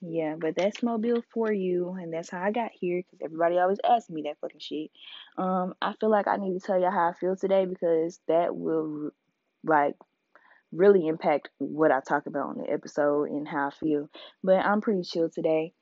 yeah, 0.00 0.34
but 0.38 0.54
that's 0.56 0.82
Mobile 0.82 1.22
for 1.32 1.52
you, 1.52 1.92
and 1.92 2.12
that's 2.12 2.30
how 2.30 2.42
I 2.42 2.50
got 2.50 2.70
here. 2.72 3.02
Cause 3.10 3.20
everybody 3.22 3.58
always 3.58 3.78
asks 3.88 4.10
me 4.10 4.22
that 4.22 4.38
fucking 4.40 4.60
shit. 4.60 4.90
Um, 5.36 5.74
I 5.80 5.94
feel 6.00 6.10
like 6.10 6.28
I 6.28 6.36
need 6.36 6.58
to 6.58 6.64
tell 6.64 6.78
y'all 6.78 6.90
how 6.90 7.08
I 7.10 7.14
feel 7.14 7.36
today 7.36 7.66
because 7.66 8.20
that 8.28 8.54
will 8.54 9.10
like 9.64 9.94
really 10.72 11.06
impact 11.08 11.48
what 11.58 11.90
I 11.90 12.00
talk 12.00 12.26
about 12.26 12.48
on 12.48 12.58
the 12.58 12.70
episode 12.70 13.30
and 13.30 13.48
how 13.48 13.68
I 13.68 13.70
feel. 13.70 14.08
But 14.42 14.64
I'm 14.64 14.80
pretty 14.80 15.02
chill 15.02 15.30
today. 15.30 15.72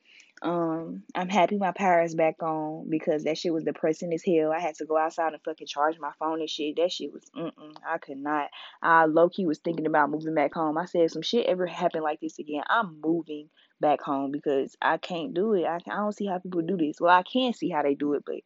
Um, 0.42 1.02
I'm 1.14 1.30
happy 1.30 1.56
my 1.56 1.72
power 1.72 2.02
is 2.02 2.14
back 2.14 2.42
on 2.42 2.90
because 2.90 3.24
that 3.24 3.38
shit 3.38 3.54
was 3.54 3.64
depressing 3.64 4.12
as 4.12 4.22
hell. 4.22 4.52
I 4.52 4.60
had 4.60 4.74
to 4.76 4.84
go 4.84 4.98
outside 4.98 5.32
and 5.32 5.42
fucking 5.42 5.66
charge 5.66 5.98
my 5.98 6.12
phone 6.18 6.40
and 6.40 6.50
shit. 6.50 6.76
That 6.76 6.92
shit 6.92 7.12
was 7.12 7.24
mm 7.34 7.52
I 7.88 7.98
could 7.98 8.18
not. 8.18 8.50
I 8.82 9.06
low 9.06 9.30
key 9.30 9.46
was 9.46 9.58
thinking 9.58 9.86
about 9.86 10.10
moving 10.10 10.34
back 10.34 10.52
home. 10.52 10.76
I 10.76 10.84
said, 10.84 11.10
some 11.10 11.22
shit 11.22 11.46
ever 11.46 11.66
happen 11.66 12.02
like 12.02 12.20
this 12.20 12.38
again, 12.38 12.62
I'm 12.68 13.00
moving 13.02 13.48
back 13.80 14.00
home 14.00 14.30
because 14.30 14.76
I 14.80 14.96
can't 14.98 15.34
do 15.34 15.54
it. 15.54 15.64
I, 15.64 15.76
I 15.76 15.96
don't 15.96 16.12
see 16.12 16.26
how 16.26 16.38
people 16.38 16.62
do 16.62 16.76
this. 16.76 17.00
Well, 17.00 17.14
I 17.14 17.22
can 17.22 17.52
see 17.52 17.70
how 17.70 17.82
they 17.82 17.94
do 17.94 18.14
it, 18.14 18.24
but 18.24 18.36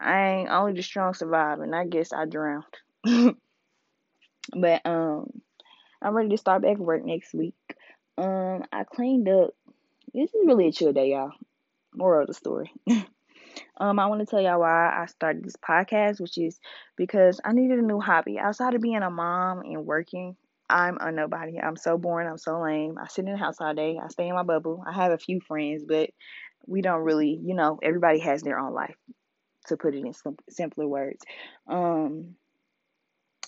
I 0.00 0.28
ain't 0.28 0.50
only 0.50 0.72
the 0.72 0.82
strong 0.82 1.14
survive, 1.14 1.60
and 1.60 1.74
I 1.74 1.86
guess 1.86 2.12
I 2.12 2.24
drowned. 2.26 2.64
but 4.56 4.84
um, 4.84 5.42
I'm 6.00 6.14
ready 6.14 6.30
to 6.30 6.38
start 6.38 6.62
back 6.62 6.78
work 6.78 7.04
next 7.04 7.34
week. 7.34 7.54
Um, 8.18 8.64
I 8.72 8.84
cleaned 8.84 9.28
up. 9.28 9.50
This 10.14 10.30
is 10.30 10.46
really 10.46 10.68
a 10.68 10.72
chill 10.72 10.92
day, 10.92 11.10
y'all. 11.10 11.32
Moral 11.94 12.22
of 12.22 12.26
the 12.26 12.34
story. 12.34 12.72
um, 13.78 13.98
I 13.98 14.06
want 14.06 14.20
to 14.20 14.26
tell 14.26 14.40
y'all 14.40 14.60
why 14.60 14.90
I 14.90 15.06
started 15.06 15.44
this 15.44 15.56
podcast, 15.56 16.20
which 16.20 16.38
is 16.38 16.58
because 16.96 17.40
I 17.44 17.52
needed 17.52 17.78
a 17.78 17.82
new 17.82 18.00
hobby 18.00 18.38
outside 18.38 18.74
of 18.74 18.82
being 18.82 19.02
a 19.02 19.10
mom 19.10 19.60
and 19.60 19.86
working. 19.86 20.36
I'm 20.72 20.98
a 21.00 21.12
nobody. 21.12 21.60
I'm 21.60 21.76
so 21.76 21.98
boring. 21.98 22.28
I'm 22.28 22.38
so 22.38 22.60
lame. 22.60 22.98
I 22.98 23.06
sit 23.08 23.26
in 23.26 23.32
the 23.32 23.38
house 23.38 23.56
all 23.60 23.74
day. 23.74 23.98
I 24.02 24.08
stay 24.08 24.28
in 24.28 24.34
my 24.34 24.42
bubble. 24.42 24.82
I 24.86 24.92
have 24.92 25.12
a 25.12 25.18
few 25.18 25.40
friends, 25.40 25.84
but 25.86 26.10
we 26.66 26.82
don't 26.82 27.02
really, 27.02 27.38
you 27.42 27.54
know, 27.54 27.78
everybody 27.82 28.20
has 28.20 28.42
their 28.42 28.58
own 28.58 28.72
life. 28.72 28.96
To 29.68 29.76
put 29.76 29.94
it 29.94 30.04
in 30.04 30.12
simpler 30.50 30.88
words, 30.88 31.24
um, 31.68 32.34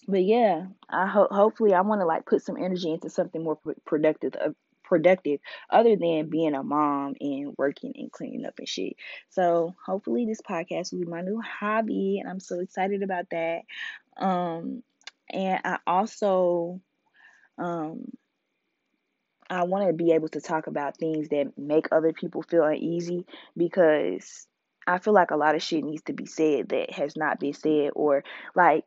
but 0.07 0.23
yeah, 0.23 0.67
I 0.89 1.09
hope 1.09 1.33
hopefully 1.33 1.75
I 1.75 1.81
want 1.81 2.03
to 2.03 2.07
like 2.07 2.25
put 2.25 2.45
some 2.45 2.57
energy 2.57 2.93
into 2.93 3.11
something 3.11 3.43
more 3.43 3.59
productive, 3.85 4.35
uh, 4.41 4.51
productive 4.85 5.41
other 5.71 5.97
than 5.97 6.29
being 6.29 6.55
a 6.55 6.63
mom 6.63 7.15
and 7.21 7.55
working 7.59 7.95
and 7.97 8.13
cleaning 8.13 8.47
up 8.47 8.55
and 8.59 8.69
shit. 8.69 8.95
So 9.31 9.75
hopefully 9.85 10.25
this 10.25 10.41
podcast 10.41 10.93
will 10.93 11.01
be 11.01 11.07
my 11.07 11.23
new 11.23 11.41
hobby, 11.41 12.21
and 12.21 12.31
I'm 12.31 12.41
so 12.41 12.61
excited 12.61 13.03
about 13.03 13.31
that. 13.31 13.63
Um, 14.17 14.85
and 15.31 15.61
I 15.65 15.79
also 15.87 16.81
um 17.59 18.07
I 19.51 19.65
want 19.65 19.87
to 19.87 19.93
be 19.93 20.13
able 20.13 20.29
to 20.29 20.41
talk 20.41 20.67
about 20.67 20.97
things 20.97 21.29
that 21.29 21.59
make 21.59 21.87
other 21.93 22.13
people 22.13 22.43
feel 22.43 22.65
uneasy 22.65 23.27
because 23.57 24.47
I 24.87 24.99
feel 24.99 25.13
like 25.13 25.31
a 25.31 25.37
lot 25.37 25.55
of 25.55 25.63
shit 25.63 25.85
needs 25.85 26.03
to 26.05 26.13
be 26.13 26.27
said 26.27 26.71
that 26.71 26.93
has 26.93 27.17
not 27.17 27.41
been 27.41 27.53
said 27.53 27.91
or 27.95 28.25
like 28.55 28.85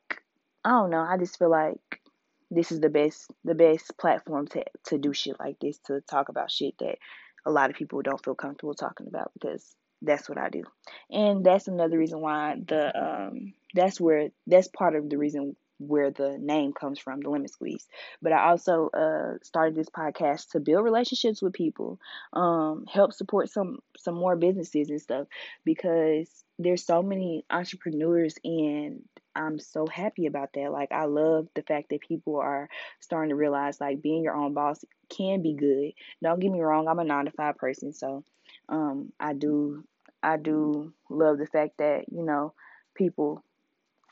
I 0.64 0.72
don't 0.72 0.90
know, 0.90 1.02
I 1.02 1.18
just 1.18 1.40
feel 1.40 1.50
like 1.50 2.02
this 2.50 2.72
is 2.72 2.80
the 2.80 2.90
best 2.90 3.32
the 3.44 3.56
best 3.56 3.98
platform 3.98 4.48
to 4.48 4.64
to 4.86 4.98
do 4.98 5.14
shit 5.14 5.40
like 5.40 5.60
this 5.60 5.78
to 5.88 6.02
talk 6.02 6.30
about 6.30 6.52
shit 6.52 6.78
that 6.80 6.98
a 7.46 7.52
lot 7.52 7.70
of 7.70 7.76
people 7.76 8.02
don't 8.02 8.24
feel 8.24 8.36
comfortable 8.36 8.74
talking 8.74 9.08
about 9.08 9.32
because 9.34 9.76
that's 10.02 10.30
what 10.30 10.38
I 10.38 10.50
do. 10.50 10.64
And 11.10 11.46
that's 11.46 11.68
another 11.68 11.98
reason 11.98 12.20
why 12.20 12.56
the 12.68 12.98
um 12.98 13.54
that's 13.74 14.00
where 14.00 14.30
that's 14.46 14.68
part 14.68 14.96
of 14.96 15.10
the 15.10 15.18
reason 15.18 15.56
where 15.80 16.12
the 16.12 16.38
name 16.40 16.74
comes 16.74 17.00
from, 17.00 17.22
the 17.22 17.30
lemon 17.30 17.48
squeeze. 17.48 17.88
But 18.22 18.34
I 18.34 18.50
also 18.50 18.90
uh, 18.90 19.38
started 19.44 19.76
this 19.76 19.90
podcast 19.90 20.52
to 20.52 20.60
build 20.60 20.84
relationships 20.84 21.42
with 21.42 21.54
people, 21.54 22.00
um, 22.34 22.86
help 22.92 23.14
support 23.14 23.50
some 23.50 23.80
some 23.98 24.16
more 24.16 24.36
businesses 24.36 24.90
and 24.90 25.02
stuff 25.02 25.28
because 25.66 26.44
there's 26.60 26.84
so 26.86 27.04
many 27.04 27.46
entrepreneurs 27.50 28.36
and 28.44 29.02
I'm 29.36 29.60
so 29.60 29.86
happy 29.86 30.26
about 30.26 30.50
that. 30.54 30.72
Like 30.72 30.92
I 30.92 31.06
love 31.06 31.48
the 31.54 31.62
fact 31.62 31.90
that 31.90 32.02
people 32.02 32.38
are 32.38 32.70
starting 33.00 33.30
to 33.30 33.36
realize 33.36 33.80
like 33.80 34.02
being 34.02 34.24
your 34.24 34.36
own 34.36 34.54
boss 34.54 34.84
can 35.10 35.44
be 35.44 35.54
good. 35.54 35.92
Don't 36.24 36.40
get 36.40 36.52
me 36.52 36.62
wrong, 36.62 36.88
I'm 36.88 37.00
a 37.00 37.04
9 37.04 37.26
to 37.26 37.32
5 37.32 37.58
person, 37.58 37.94
so 37.94 38.24
um 38.70 39.12
I 39.20 39.34
do 39.34 39.84
I 40.24 40.38
do 40.38 40.94
love 41.10 41.38
the 41.38 41.46
fact 41.46 41.78
that, 41.78 42.06
you 42.12 42.24
know, 42.24 42.54
people 42.96 43.44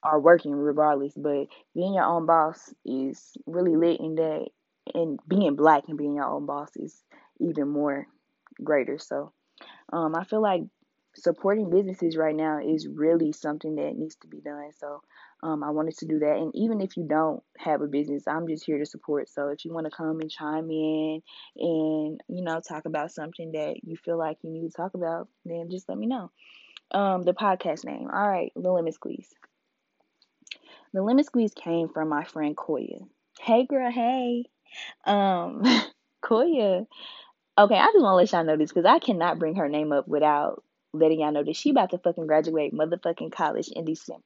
are 0.04 0.20
working 0.20 0.54
regardless. 0.54 1.14
But 1.16 1.48
being 1.74 1.94
your 1.94 2.06
own 2.06 2.26
boss 2.26 2.74
is 2.86 3.38
really 3.46 3.76
lit 3.76 4.00
in 4.00 4.16
that, 4.16 4.48
and 4.94 5.20
being 5.28 5.56
black 5.56 5.84
and 5.88 5.98
being 5.98 6.16
your 6.16 6.26
own 6.26 6.46
boss 6.46 6.70
is 6.76 7.04
even 7.40 7.68
more 7.70 8.08
greater. 8.64 8.98
So 8.98 9.34
um, 9.92 10.16
I 10.16 10.24
feel 10.24 10.42
like 10.42 10.62
supporting 11.16 11.70
businesses 11.70 12.18
right 12.18 12.36
now 12.36 12.60
is 12.60 12.88
really 12.88 13.32
something 13.32 13.76
that 13.76 13.98
needs 13.98 14.16
to 14.18 14.28
be 14.28 14.42
done. 14.42 14.70
So 14.78 15.02
um, 15.44 15.64
I 15.64 15.70
wanted 15.70 15.98
to 16.00 16.06
do 16.06 16.20
that. 16.20 16.38
And 16.38 16.52
even 16.56 16.82
if 16.82 16.98
you 16.98 17.06
don't 17.08 17.42
have 17.58 17.82
a 17.82 17.88
business, 17.88 18.28
I'm 18.28 18.48
just 18.48 18.66
here 18.66 18.80
to 18.80 18.86
support. 18.86 19.30
So 19.30 19.48
if 19.50 19.64
you 19.64 19.74
want 19.74 19.86
to 19.86 19.96
come 19.96 20.20
and 20.20 20.30
chime 20.30 20.70
in 20.70 21.22
and, 21.58 22.22
you 22.28 22.44
know, 22.44 22.60
talk 22.60 22.86
about 22.86 23.12
something 23.12 23.54
that 23.54 23.78
you 23.84 23.96
feel 23.96 24.18
like 24.18 24.38
you 24.42 24.52
need 24.52 24.70
to 24.70 24.76
talk 24.76 24.94
about, 24.94 25.28
then 25.46 25.70
just 25.70 25.88
let 25.88 25.98
me 25.98 26.08
know. 26.08 26.32
Um, 26.92 27.24
the 27.24 27.34
podcast 27.34 27.86
name. 27.86 28.10
All 28.14 28.28
right, 28.28 28.52
The 28.56 28.72
Lemon 28.72 28.92
Squeeze. 28.92 29.30
The 30.96 31.04
lemon 31.04 31.26
squeeze 31.26 31.54
came 31.54 31.90
from 31.90 32.08
my 32.08 32.24
friend 32.24 32.56
Koya. 32.56 33.06
Hey 33.42 33.66
girl, 33.66 33.92
hey. 33.92 34.46
Um 35.04 35.62
Koya. 36.24 36.88
Okay, 37.58 37.76
I 37.76 37.86
just 37.88 38.02
want 38.02 38.14
to 38.14 38.16
let 38.16 38.32
y'all 38.32 38.46
know 38.46 38.56
this 38.56 38.72
because 38.72 38.86
I 38.86 39.00
cannot 39.00 39.38
bring 39.38 39.56
her 39.56 39.68
name 39.68 39.92
up 39.92 40.08
without 40.08 40.64
letting 40.94 41.20
y'all 41.20 41.34
know 41.34 41.44
that 41.44 41.58
she 41.58 41.72
about 41.72 41.90
to 41.90 41.98
fucking 41.98 42.28
graduate 42.28 42.74
motherfucking 42.74 43.34
college 43.34 43.68
in 43.68 43.84
December. 43.84 44.24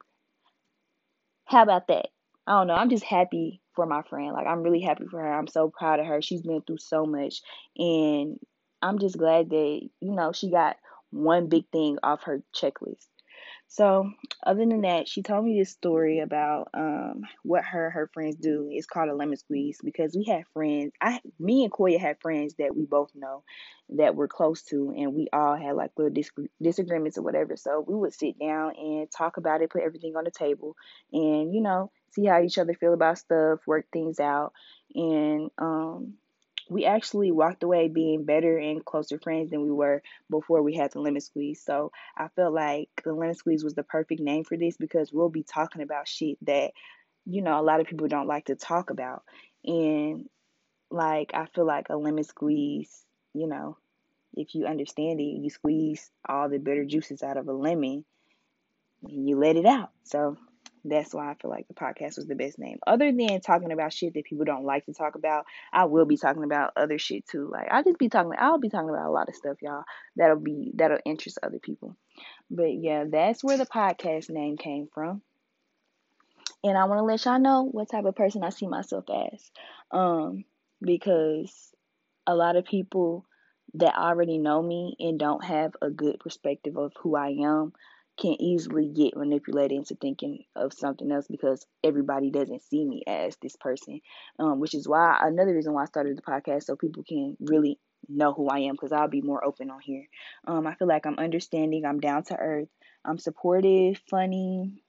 How 1.45 1.63
about 1.63 1.87
that? 1.87 2.09
I 2.45 2.51
don't 2.51 2.67
know. 2.67 2.75
I'm 2.75 2.91
just 2.91 3.03
happy 3.03 3.63
for 3.73 3.87
my 3.87 4.03
friend. 4.03 4.33
Like 4.33 4.45
I'm 4.45 4.61
really 4.61 4.81
happy 4.81 5.05
for 5.09 5.19
her. 5.19 5.33
I'm 5.33 5.47
so 5.47 5.71
proud 5.75 5.99
of 5.99 6.05
her. 6.05 6.21
She's 6.21 6.43
been 6.43 6.61
through 6.61 6.77
so 6.77 7.03
much 7.03 7.41
and 7.79 8.37
I'm 8.79 8.99
just 8.99 9.17
glad 9.17 9.49
that, 9.49 9.89
you 10.01 10.11
know, 10.11 10.33
she 10.33 10.51
got 10.51 10.77
one 11.09 11.47
big 11.49 11.63
thing 11.71 11.97
off 12.03 12.25
her 12.25 12.43
checklist. 12.55 13.07
So, 13.71 14.11
other 14.45 14.65
than 14.65 14.81
that, 14.81 15.07
she 15.07 15.21
told 15.21 15.45
me 15.45 15.59
this 15.59 15.69
story 15.71 16.19
about 16.19 16.69
um, 16.73 17.21
what 17.43 17.63
her 17.63 17.91
her 17.91 18.09
friends 18.13 18.35
do. 18.35 18.67
It's 18.71 18.87
called 18.87 19.09
a 19.09 19.15
lemon 19.15 19.37
squeeze 19.37 19.79
because 19.83 20.15
we 20.17 20.23
had 20.25 20.47
friends. 20.53 20.91
I, 20.99 21.21
me 21.39 21.63
and 21.63 21.71
Koya 21.71 21.99
had 21.99 22.19
friends 22.19 22.55
that 22.55 22.75
we 22.75 22.85
both 22.85 23.11
know 23.15 23.43
that 23.89 24.15
we're 24.15 24.27
close 24.27 24.63
to, 24.63 24.93
and 24.97 25.13
we 25.13 25.27
all 25.31 25.55
had 25.55 25.75
like 25.75 25.91
little 25.97 26.13
dis- 26.13 26.31
disagreements 26.61 27.17
or 27.19 27.21
whatever. 27.21 27.55
So 27.55 27.85
we 27.87 27.95
would 27.95 28.13
sit 28.13 28.39
down 28.39 28.75
and 28.75 29.07
talk 29.11 29.37
about 29.37 29.61
it, 29.61 29.69
put 29.69 29.83
everything 29.83 30.15
on 30.15 30.23
the 30.23 30.31
table, 30.31 30.75
and 31.13 31.53
you 31.53 31.61
know, 31.61 31.91
see 32.11 32.25
how 32.25 32.41
each 32.41 32.57
other 32.57 32.73
feel 32.73 32.93
about 32.93 33.19
stuff, 33.19 33.59
work 33.67 33.85
things 33.93 34.19
out, 34.19 34.51
and 34.95 35.51
um, 35.59 36.15
we 36.69 36.85
actually 36.85 37.31
walked 37.31 37.63
away 37.63 37.87
being 37.87 38.23
better 38.23 38.57
and 38.57 38.85
closer 38.85 39.17
friends 39.17 39.49
than 39.49 39.61
we 39.61 39.71
were 39.71 40.03
before 40.29 40.61
we 40.61 40.75
had 40.75 40.91
the 40.91 40.99
lemon 40.99 41.21
squeeze. 41.21 41.61
So 41.61 41.91
I 42.15 42.27
felt 42.35 42.53
like 42.53 42.89
the 43.03 43.13
lemon 43.13 43.33
squeeze 43.35 43.63
was 43.63 43.73
the 43.73 43.83
perfect 43.83 44.21
name 44.21 44.43
for 44.43 44.55
this 44.55 44.77
because 44.77 45.11
we'll 45.11 45.29
be 45.29 45.43
talking 45.43 45.81
about 45.81 46.07
shit 46.07 46.37
that, 46.45 46.71
you 47.25 47.41
know, 47.41 47.59
a 47.59 47.63
lot 47.63 47.81
of 47.81 47.87
people 47.87 48.07
don't 48.07 48.27
like 48.27 48.45
to 48.45 48.55
talk 48.55 48.91
about. 48.91 49.23
And 49.65 50.29
like 50.91 51.31
I 51.33 51.47
feel 51.47 51.65
like 51.65 51.87
a 51.89 51.97
lemon 51.97 52.23
squeeze, 52.23 53.03
you 53.33 53.47
know, 53.47 53.77
if 54.35 54.53
you 54.53 54.67
understand 54.67 55.19
it, 55.19 55.23
you 55.23 55.49
squeeze 55.49 56.11
all 56.27 56.49
the 56.49 56.59
bitter 56.59 56.85
juices 56.85 57.23
out 57.23 57.37
of 57.37 57.47
a 57.47 57.53
lemon 57.53 58.05
and 59.03 59.27
you 59.27 59.39
let 59.39 59.55
it 59.55 59.65
out. 59.65 59.89
So 60.03 60.37
that's 60.83 61.13
why 61.13 61.29
I 61.29 61.35
feel 61.35 61.51
like 61.51 61.67
the 61.67 61.73
podcast 61.73 62.17
was 62.17 62.27
the 62.27 62.35
best 62.35 62.57
name. 62.59 62.79
Other 62.87 63.11
than 63.11 63.41
talking 63.41 63.71
about 63.71 63.93
shit 63.93 64.13
that 64.13 64.25
people 64.25 64.45
don't 64.45 64.65
like 64.65 64.85
to 64.85 64.93
talk 64.93 65.15
about, 65.15 65.45
I 65.73 65.85
will 65.85 66.05
be 66.05 66.17
talking 66.17 66.43
about 66.43 66.73
other 66.75 66.97
shit 66.97 67.27
too. 67.27 67.49
Like 67.51 67.67
I'll 67.71 67.83
just 67.83 67.99
be 67.99 68.09
talking 68.09 68.33
I'll 68.37 68.57
be 68.57 68.69
talking 68.69 68.89
about 68.89 69.07
a 69.07 69.11
lot 69.11 69.29
of 69.29 69.35
stuff, 69.35 69.57
y'all, 69.61 69.83
that'll 70.15 70.39
be 70.39 70.71
that'll 70.75 70.99
interest 71.05 71.39
other 71.43 71.59
people. 71.59 71.95
But 72.49 72.73
yeah, 72.73 73.05
that's 73.09 73.43
where 73.43 73.57
the 73.57 73.65
podcast 73.65 74.29
name 74.29 74.57
came 74.57 74.87
from. 74.93 75.21
And 76.63 76.77
I 76.77 76.85
want 76.85 76.99
to 76.99 77.03
let 77.03 77.23
y'all 77.25 77.39
know 77.39 77.63
what 77.63 77.89
type 77.89 78.05
of 78.05 78.15
person 78.15 78.43
I 78.43 78.49
see 78.49 78.67
myself 78.67 79.05
as. 79.09 79.51
Um, 79.91 80.43
because 80.81 81.73
a 82.27 82.35
lot 82.35 82.57
of 82.57 82.65
people 82.65 83.25
that 83.75 83.95
already 83.95 84.37
know 84.37 84.61
me 84.61 84.95
and 84.99 85.19
don't 85.19 85.43
have 85.43 85.73
a 85.81 85.89
good 85.89 86.19
perspective 86.19 86.75
of 86.77 86.91
who 87.01 87.15
I 87.15 87.29
am 87.29 87.73
can 88.19 88.35
easily 88.39 88.87
get 88.87 89.15
manipulated 89.15 89.77
into 89.77 89.95
thinking 89.95 90.43
of 90.55 90.73
something 90.73 91.11
else 91.11 91.27
because 91.29 91.65
everybody 91.83 92.29
doesn't 92.29 92.61
see 92.63 92.83
me 92.83 93.03
as 93.07 93.37
this 93.41 93.55
person. 93.55 94.01
Um, 94.37 94.59
which 94.59 94.73
is 94.73 94.87
why 94.87 95.17
another 95.21 95.55
reason 95.55 95.73
why 95.73 95.83
I 95.83 95.85
started 95.85 96.17
the 96.17 96.21
podcast 96.21 96.63
so 96.63 96.75
people 96.75 97.03
can 97.03 97.37
really 97.39 97.79
know 98.07 98.33
who 98.33 98.47
I 98.47 98.59
am 98.59 98.73
because 98.73 98.91
I'll 98.91 99.07
be 99.07 99.21
more 99.21 99.43
open 99.43 99.69
on 99.69 99.79
here. 99.81 100.05
Um, 100.47 100.67
I 100.67 100.75
feel 100.75 100.87
like 100.87 101.05
I'm 101.05 101.19
understanding, 101.19 101.85
I'm 101.85 101.99
down 101.99 102.23
to 102.25 102.35
earth, 102.35 102.69
I'm 103.05 103.17
supportive, 103.17 104.01
funny. 104.09 104.83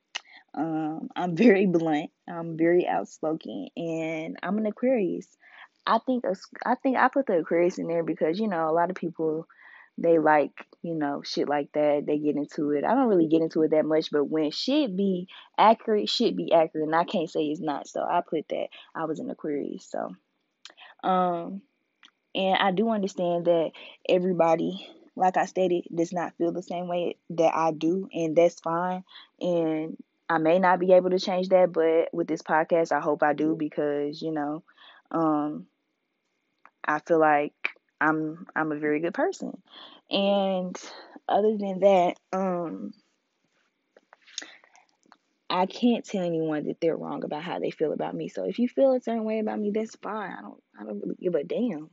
Um, 0.54 1.08
I'm 1.14 1.36
very 1.36 1.66
blunt, 1.66 2.10
I'm 2.28 2.56
very 2.56 2.86
outspoken, 2.86 3.68
and 3.76 4.36
I'm 4.42 4.58
an 4.58 4.66
Aquarius. 4.66 5.28
I 5.86 5.98
think 6.04 6.24
I 6.66 6.74
think 6.74 6.96
I 6.96 7.08
put 7.08 7.26
the 7.26 7.38
Aquarius 7.38 7.78
in 7.78 7.86
there 7.86 8.02
because 8.02 8.38
you 8.38 8.48
know 8.48 8.68
a 8.68 8.72
lot 8.72 8.90
of 8.90 8.96
people 8.96 9.46
they 9.98 10.18
like, 10.18 10.66
you 10.82 10.94
know, 10.94 11.22
shit 11.22 11.48
like 11.48 11.72
that. 11.72 12.04
They 12.06 12.18
get 12.18 12.36
into 12.36 12.70
it. 12.70 12.84
I 12.84 12.94
don't 12.94 13.08
really 13.08 13.28
get 13.28 13.42
into 13.42 13.62
it 13.62 13.72
that 13.72 13.84
much, 13.84 14.10
but 14.10 14.24
when 14.24 14.50
shit 14.50 14.96
be 14.96 15.28
accurate, 15.58 16.08
shit 16.08 16.36
be 16.36 16.52
accurate. 16.52 16.86
And 16.86 16.96
I 16.96 17.04
can't 17.04 17.30
say 17.30 17.44
it's 17.44 17.60
not. 17.60 17.86
So 17.86 18.02
I 18.02 18.22
put 18.28 18.48
that 18.48 18.68
I 18.94 19.04
was 19.04 19.20
an 19.20 19.30
Aquarius. 19.30 19.86
So 19.86 20.14
um 21.02 21.62
and 22.34 22.56
I 22.56 22.70
do 22.70 22.90
understand 22.90 23.46
that 23.46 23.72
everybody 24.08 24.86
like 25.16 25.36
I 25.36 25.44
stated, 25.46 25.84
does 25.94 26.12
not 26.12 26.34
feel 26.38 26.52
the 26.52 26.62
same 26.62 26.88
way 26.88 27.16
that 27.30 27.54
I 27.54 27.72
do, 27.72 28.08
and 28.12 28.34
that's 28.34 28.60
fine. 28.60 29.04
And 29.40 29.96
I 30.28 30.38
may 30.38 30.58
not 30.58 30.80
be 30.80 30.92
able 30.92 31.10
to 31.10 31.18
change 31.18 31.48
that, 31.48 31.72
but 31.72 32.08
with 32.14 32.26
this 32.26 32.42
podcast, 32.42 32.92
I 32.92 33.00
hope 33.00 33.22
I 33.22 33.34
do 33.34 33.54
because 33.56 34.22
you 34.22 34.32
know, 34.32 34.62
um, 35.10 35.66
I 36.84 37.00
feel 37.00 37.20
like 37.20 37.52
I'm 38.00 38.46
I'm 38.54 38.72
a 38.72 38.78
very 38.78 39.00
good 39.00 39.14
person. 39.14 39.60
And 40.10 40.76
other 41.28 41.56
than 41.56 41.80
that, 41.80 42.16
um, 42.32 42.92
I 45.48 45.66
can't 45.66 46.04
tell 46.04 46.22
anyone 46.22 46.66
that 46.68 46.80
they're 46.80 46.96
wrong 46.96 47.24
about 47.24 47.42
how 47.42 47.58
they 47.58 47.70
feel 47.70 47.92
about 47.92 48.14
me. 48.14 48.28
So 48.28 48.44
if 48.44 48.58
you 48.58 48.68
feel 48.68 48.94
a 48.94 49.00
certain 49.00 49.24
way 49.24 49.40
about 49.40 49.58
me, 49.58 49.72
that's 49.72 49.96
fine. 49.96 50.32
I 50.32 50.42
don't 50.42 50.62
I 50.80 50.84
don't 50.84 51.00
really 51.00 51.16
give 51.20 51.34
a 51.34 51.44
damn. 51.44 51.90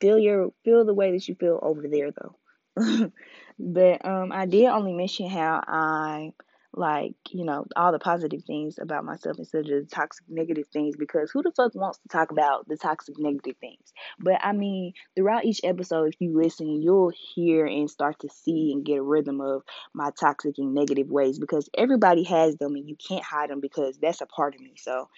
Feel 0.00 0.18
your 0.18 0.52
feel 0.64 0.84
the 0.84 0.94
way 0.94 1.12
that 1.12 1.26
you 1.26 1.34
feel 1.34 1.58
over 1.60 1.88
there 1.88 2.10
though. 2.12 3.10
but 3.58 4.04
um 4.04 4.30
I 4.32 4.46
did 4.46 4.66
only 4.66 4.92
mention 4.92 5.28
how 5.28 5.62
I 5.66 6.32
like, 6.78 7.14
you 7.30 7.44
know, 7.44 7.66
all 7.76 7.92
the 7.92 7.98
positive 7.98 8.44
things 8.44 8.78
about 8.80 9.04
myself 9.04 9.38
instead 9.38 9.68
of 9.68 9.68
the 9.68 9.86
toxic 9.90 10.24
negative 10.28 10.66
things 10.72 10.96
because 10.96 11.30
who 11.30 11.42
the 11.42 11.52
fuck 11.52 11.74
wants 11.74 11.98
to 11.98 12.08
talk 12.08 12.30
about 12.30 12.68
the 12.68 12.76
toxic 12.76 13.18
negative 13.18 13.56
things? 13.60 13.92
But 14.18 14.40
I 14.42 14.52
mean, 14.52 14.92
throughout 15.16 15.44
each 15.44 15.60
episode, 15.64 16.14
if 16.14 16.20
you 16.20 16.38
listen, 16.40 16.80
you'll 16.80 17.12
hear 17.34 17.66
and 17.66 17.90
start 17.90 18.20
to 18.20 18.28
see 18.28 18.72
and 18.72 18.84
get 18.84 18.98
a 18.98 19.02
rhythm 19.02 19.40
of 19.40 19.62
my 19.92 20.10
toxic 20.18 20.58
and 20.58 20.74
negative 20.74 21.10
ways 21.10 21.38
because 21.38 21.68
everybody 21.76 22.22
has 22.24 22.56
them 22.56 22.76
and 22.76 22.88
you 22.88 22.96
can't 22.96 23.24
hide 23.24 23.50
them 23.50 23.60
because 23.60 23.98
that's 23.98 24.20
a 24.20 24.26
part 24.26 24.54
of 24.54 24.60
me. 24.60 24.74
So 24.76 25.08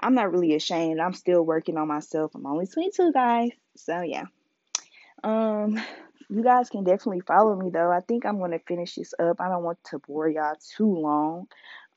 I'm 0.00 0.14
not 0.14 0.32
really 0.32 0.54
ashamed. 0.54 1.00
I'm 1.00 1.14
still 1.14 1.42
working 1.42 1.76
on 1.76 1.88
myself. 1.88 2.32
I'm 2.34 2.46
only 2.46 2.66
22, 2.66 3.12
guys. 3.12 3.50
So 3.76 4.00
yeah. 4.00 4.24
Um, 5.22 5.80
you 6.30 6.42
guys 6.42 6.70
can 6.70 6.84
definitely 6.84 7.20
follow 7.20 7.56
me 7.56 7.70
though. 7.70 7.90
I 7.90 8.00
think 8.00 8.24
I'm 8.24 8.38
going 8.38 8.52
to 8.52 8.60
finish 8.60 8.94
this 8.94 9.12
up. 9.18 9.40
I 9.40 9.48
don't 9.48 9.64
want 9.64 9.78
to 9.90 9.98
bore 9.98 10.28
y'all 10.28 10.54
too 10.76 10.94
long. 10.94 11.46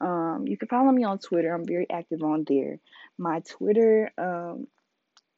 Um, 0.02 0.46
you 0.48 0.58
can 0.58 0.68
follow 0.68 0.92
me 0.92 1.04
on 1.04 1.20
Twitter. 1.20 1.54
I'm 1.54 1.66
very 1.66 1.88
active 1.90 2.24
on 2.24 2.44
there. 2.48 2.80
My 3.18 3.42
Twitter, 3.42 4.12
um, 4.18 4.68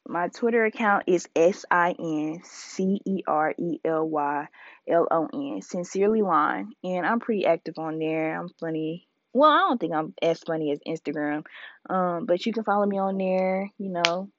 my 0.08 0.28
Twitter 0.28 0.64
account 0.64 1.04
is 1.06 1.28
S 1.36 1.64
I 1.70 1.94
N 1.98 2.40
C 2.44 3.00
E 3.04 3.22
R 3.26 3.54
E 3.58 3.80
L 3.84 4.08
Y 4.08 4.48
L 4.88 5.06
O 5.10 5.28
N, 5.32 5.60
Sincerely 5.62 6.22
Line, 6.22 6.72
and 6.82 7.06
I'm 7.06 7.20
pretty 7.20 7.44
active 7.44 7.78
on 7.78 7.98
there. 7.98 8.38
I'm 8.38 8.48
funny. 8.60 9.08
Well, 9.32 9.50
I 9.50 9.58
don't 9.58 9.80
think 9.80 9.92
I'm 9.92 10.14
as 10.22 10.40
funny 10.40 10.72
as 10.72 10.78
Instagram, 10.86 11.44
um, 11.90 12.24
but 12.24 12.46
you 12.46 12.52
can 12.52 12.64
follow 12.64 12.86
me 12.86 12.98
on 12.98 13.18
there. 13.18 13.70
You 13.78 13.90
know, 13.90 14.30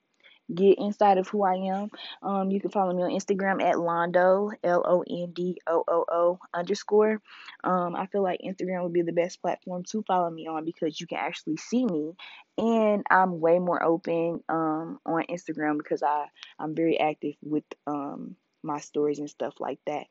get 0.53 0.77
inside 0.77 1.17
of 1.17 1.27
who 1.27 1.43
I 1.43 1.55
am. 1.55 1.89
Um, 2.21 2.51
you 2.51 2.59
can 2.59 2.71
follow 2.71 2.93
me 2.93 3.03
on 3.03 3.11
Instagram 3.11 3.61
at 3.61 3.75
Londo, 3.75 4.51
L 4.63 4.83
O 4.85 5.03
N 5.09 5.31
D 5.33 5.59
O 5.67 5.83
O 5.87 6.05
O 6.09 6.39
underscore. 6.53 7.21
Um, 7.63 7.95
I 7.95 8.07
feel 8.07 8.23
like 8.23 8.41
Instagram 8.41 8.83
would 8.83 8.93
be 8.93 9.01
the 9.01 9.11
best 9.11 9.41
platform 9.41 9.83
to 9.91 10.03
follow 10.03 10.29
me 10.29 10.47
on 10.47 10.65
because 10.65 10.99
you 10.99 11.07
can 11.07 11.17
actually 11.17 11.57
see 11.57 11.85
me, 11.85 12.13
and 12.57 13.05
I'm 13.09 13.39
way 13.39 13.59
more 13.59 13.83
open 13.83 14.43
um, 14.49 14.99
on 15.05 15.23
Instagram 15.29 15.77
because 15.77 16.03
I 16.03 16.25
I'm 16.59 16.75
very 16.75 16.99
active 16.99 17.35
with 17.41 17.65
um, 17.85 18.35
my 18.63 18.79
stories 18.79 19.19
and 19.19 19.29
stuff 19.29 19.55
like 19.59 19.79
that. 19.85 20.05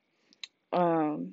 Um, 0.73 1.33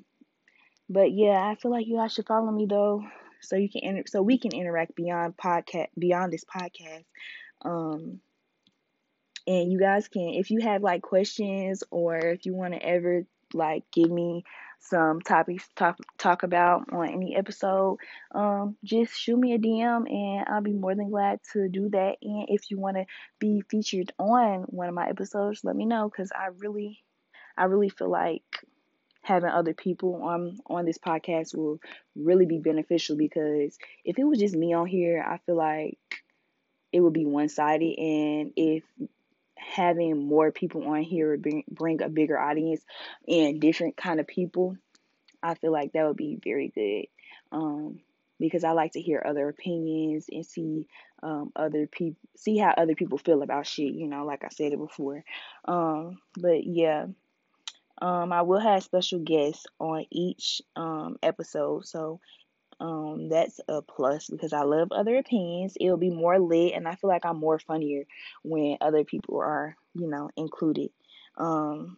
but 0.89 1.11
yeah, 1.11 1.45
I 1.45 1.55
feel 1.55 1.71
like 1.71 1.87
you 1.87 1.97
guys 1.97 2.13
should 2.13 2.27
follow 2.27 2.51
me 2.51 2.65
though, 2.67 3.03
so 3.41 3.55
you 3.55 3.69
can 3.69 3.83
inter- 3.83 4.03
so 4.07 4.21
we 4.21 4.37
can 4.37 4.53
interact 4.53 4.95
beyond 4.95 5.35
podcast 5.37 5.87
beyond 5.97 6.31
this 6.31 6.45
podcast. 6.45 7.03
Um, 7.63 8.19
and 9.47 9.71
you 9.71 9.79
guys 9.79 10.07
can 10.07 10.29
if 10.29 10.51
you 10.51 10.61
have 10.61 10.83
like 10.83 11.01
questions 11.01 11.83
or 11.91 12.17
if 12.17 12.45
you 12.45 12.53
want 12.53 12.73
to 12.73 12.83
ever 12.83 13.25
like 13.53 13.83
give 13.91 14.09
me 14.09 14.43
some 14.79 15.21
topics 15.21 15.67
to 15.67 15.75
talk 15.75 15.97
talk 16.17 16.43
about 16.43 16.91
on 16.91 17.09
any 17.09 17.35
episode 17.35 17.97
um 18.33 18.75
just 18.83 19.15
shoot 19.15 19.37
me 19.37 19.53
a 19.53 19.59
dm 19.59 20.09
and 20.09 20.45
i'll 20.49 20.61
be 20.61 20.73
more 20.73 20.95
than 20.95 21.09
glad 21.09 21.39
to 21.53 21.69
do 21.69 21.89
that. 21.89 22.17
And 22.21 22.47
if 22.49 22.69
you 22.69 22.77
want 22.77 22.97
to 22.97 23.05
be 23.39 23.63
featured 23.69 24.11
on 24.17 24.63
one 24.67 24.89
of 24.89 24.95
my 24.95 25.07
episodes 25.07 25.63
let 25.63 25.75
me 25.75 25.85
know 25.85 26.09
because 26.09 26.31
i 26.31 26.47
really 26.57 27.03
i 27.57 27.65
really 27.65 27.89
feel 27.89 28.09
like 28.09 28.43
having 29.21 29.49
other 29.49 29.73
people 29.73 30.21
on 30.23 30.57
on 30.67 30.85
this 30.85 30.97
podcast 30.97 31.55
will 31.55 31.79
really 32.15 32.45
be 32.45 32.57
beneficial 32.57 33.15
because 33.15 33.77
if 34.03 34.19
it 34.19 34.25
was 34.25 34.39
just 34.39 34.55
me 34.55 34.73
on 34.73 34.87
here 34.87 35.23
i 35.25 35.37
feel 35.45 35.55
like 35.55 35.97
it 36.93 37.01
would 37.01 37.13
be 37.13 37.25
one-sided. 37.25 37.97
And 37.97 38.53
if 38.55 38.83
having 39.63 40.27
more 40.27 40.51
people 40.51 40.87
on 40.87 41.01
here 41.01 41.37
bring, 41.37 41.63
bring 41.69 42.01
a 42.01 42.09
bigger 42.09 42.39
audience 42.39 42.81
and 43.27 43.59
different 43.59 43.97
kind 43.97 44.19
of 44.19 44.27
people, 44.27 44.77
I 45.41 45.55
feel 45.55 45.71
like 45.71 45.93
that 45.93 46.05
would 46.05 46.17
be 46.17 46.39
very 46.43 46.69
good. 46.69 47.07
Um, 47.51 47.99
because 48.39 48.63
I 48.63 48.71
like 48.71 48.93
to 48.93 49.01
hear 49.01 49.23
other 49.25 49.47
opinions 49.47 50.25
and 50.29 50.45
see 50.45 50.87
um, 51.21 51.51
other 51.55 51.87
people, 51.87 52.19
see 52.35 52.57
how 52.57 52.73
other 52.75 52.95
people 52.95 53.17
feel 53.17 53.41
about 53.41 53.67
shit. 53.67 53.93
You 53.93 54.07
know, 54.07 54.25
like 54.25 54.43
I 54.43 54.49
said 54.49 54.73
it 54.73 54.79
before. 54.79 55.23
Um, 55.65 56.17
but 56.35 56.65
yeah, 56.65 57.05
um, 58.01 58.33
I 58.33 58.41
will 58.41 58.59
have 58.59 58.83
special 58.83 59.19
guests 59.19 59.65
on 59.79 60.05
each 60.11 60.61
um, 60.75 61.17
episode. 61.23 61.85
So 61.85 62.19
um, 62.83 63.29
that's 63.29 63.61
a 63.69 63.81
plus 63.81 64.27
because 64.29 64.51
I 64.51 64.63
love 64.63 64.89
other 64.91 65.15
opinions. 65.17 65.77
It'll 65.79 65.95
be 65.95 66.09
more 66.09 66.37
lit, 66.37 66.73
and 66.73 66.85
I 66.85 66.95
feel 66.95 67.09
like 67.09 67.25
I'm 67.25 67.39
more 67.39 67.57
funnier 67.57 68.03
when 68.43 68.77
other 68.81 69.05
people 69.05 69.39
are, 69.39 69.77
you 69.95 70.07
know, 70.07 70.29
included. 70.35 70.89
Um, 71.37 71.97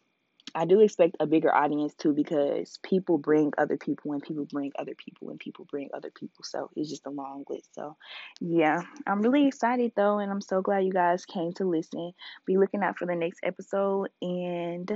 I 0.54 0.65
do 0.65 0.82
expect 0.82 1.17
a 1.19 1.26
bigger 1.26 1.54
audience 1.54 1.95
too 1.95 2.13
because 2.13 2.78
people 2.84 3.17
bring 3.17 3.52
other 3.58 3.78
people 3.78 4.13
and 4.13 4.21
people 4.21 4.45
bring 4.45 4.71
other 4.78 4.93
people 4.95 5.32
and 5.32 5.39
people 5.39 5.65
bring 5.65 5.89
other 5.91 6.12
people. 6.12 6.43
So 6.43 6.69
it's 6.76 6.89
just 6.89 7.08
a 7.08 7.10
long 7.10 7.45
list. 7.50 7.74
So 7.74 7.98
yeah, 8.39 8.84
I'm 9.08 9.24
really 9.24 9.48
excited 9.48 9.91
though, 9.95 10.19
and 10.19 10.32
I'm 10.32 10.39
so 10.39 10.62
glad 10.62 10.86
you 10.86 10.93
guys 10.93 11.26
came 11.26 11.52
to 11.54 11.65
listen. 11.65 12.13
Be 12.45 12.60
looking 12.60 12.84
out 12.84 13.00
for 13.00 13.08
the 13.08 13.15
next 13.15 13.39
episode, 13.41 14.10
and 14.21 14.91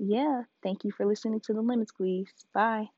yeah, 0.00 0.42
thank 0.64 0.82
you 0.82 0.90
for 0.90 1.06
listening 1.06 1.40
to 1.44 1.52
the 1.52 1.62
Lemon 1.62 1.86
Squeeze. 1.86 2.32
Bye. 2.52 2.88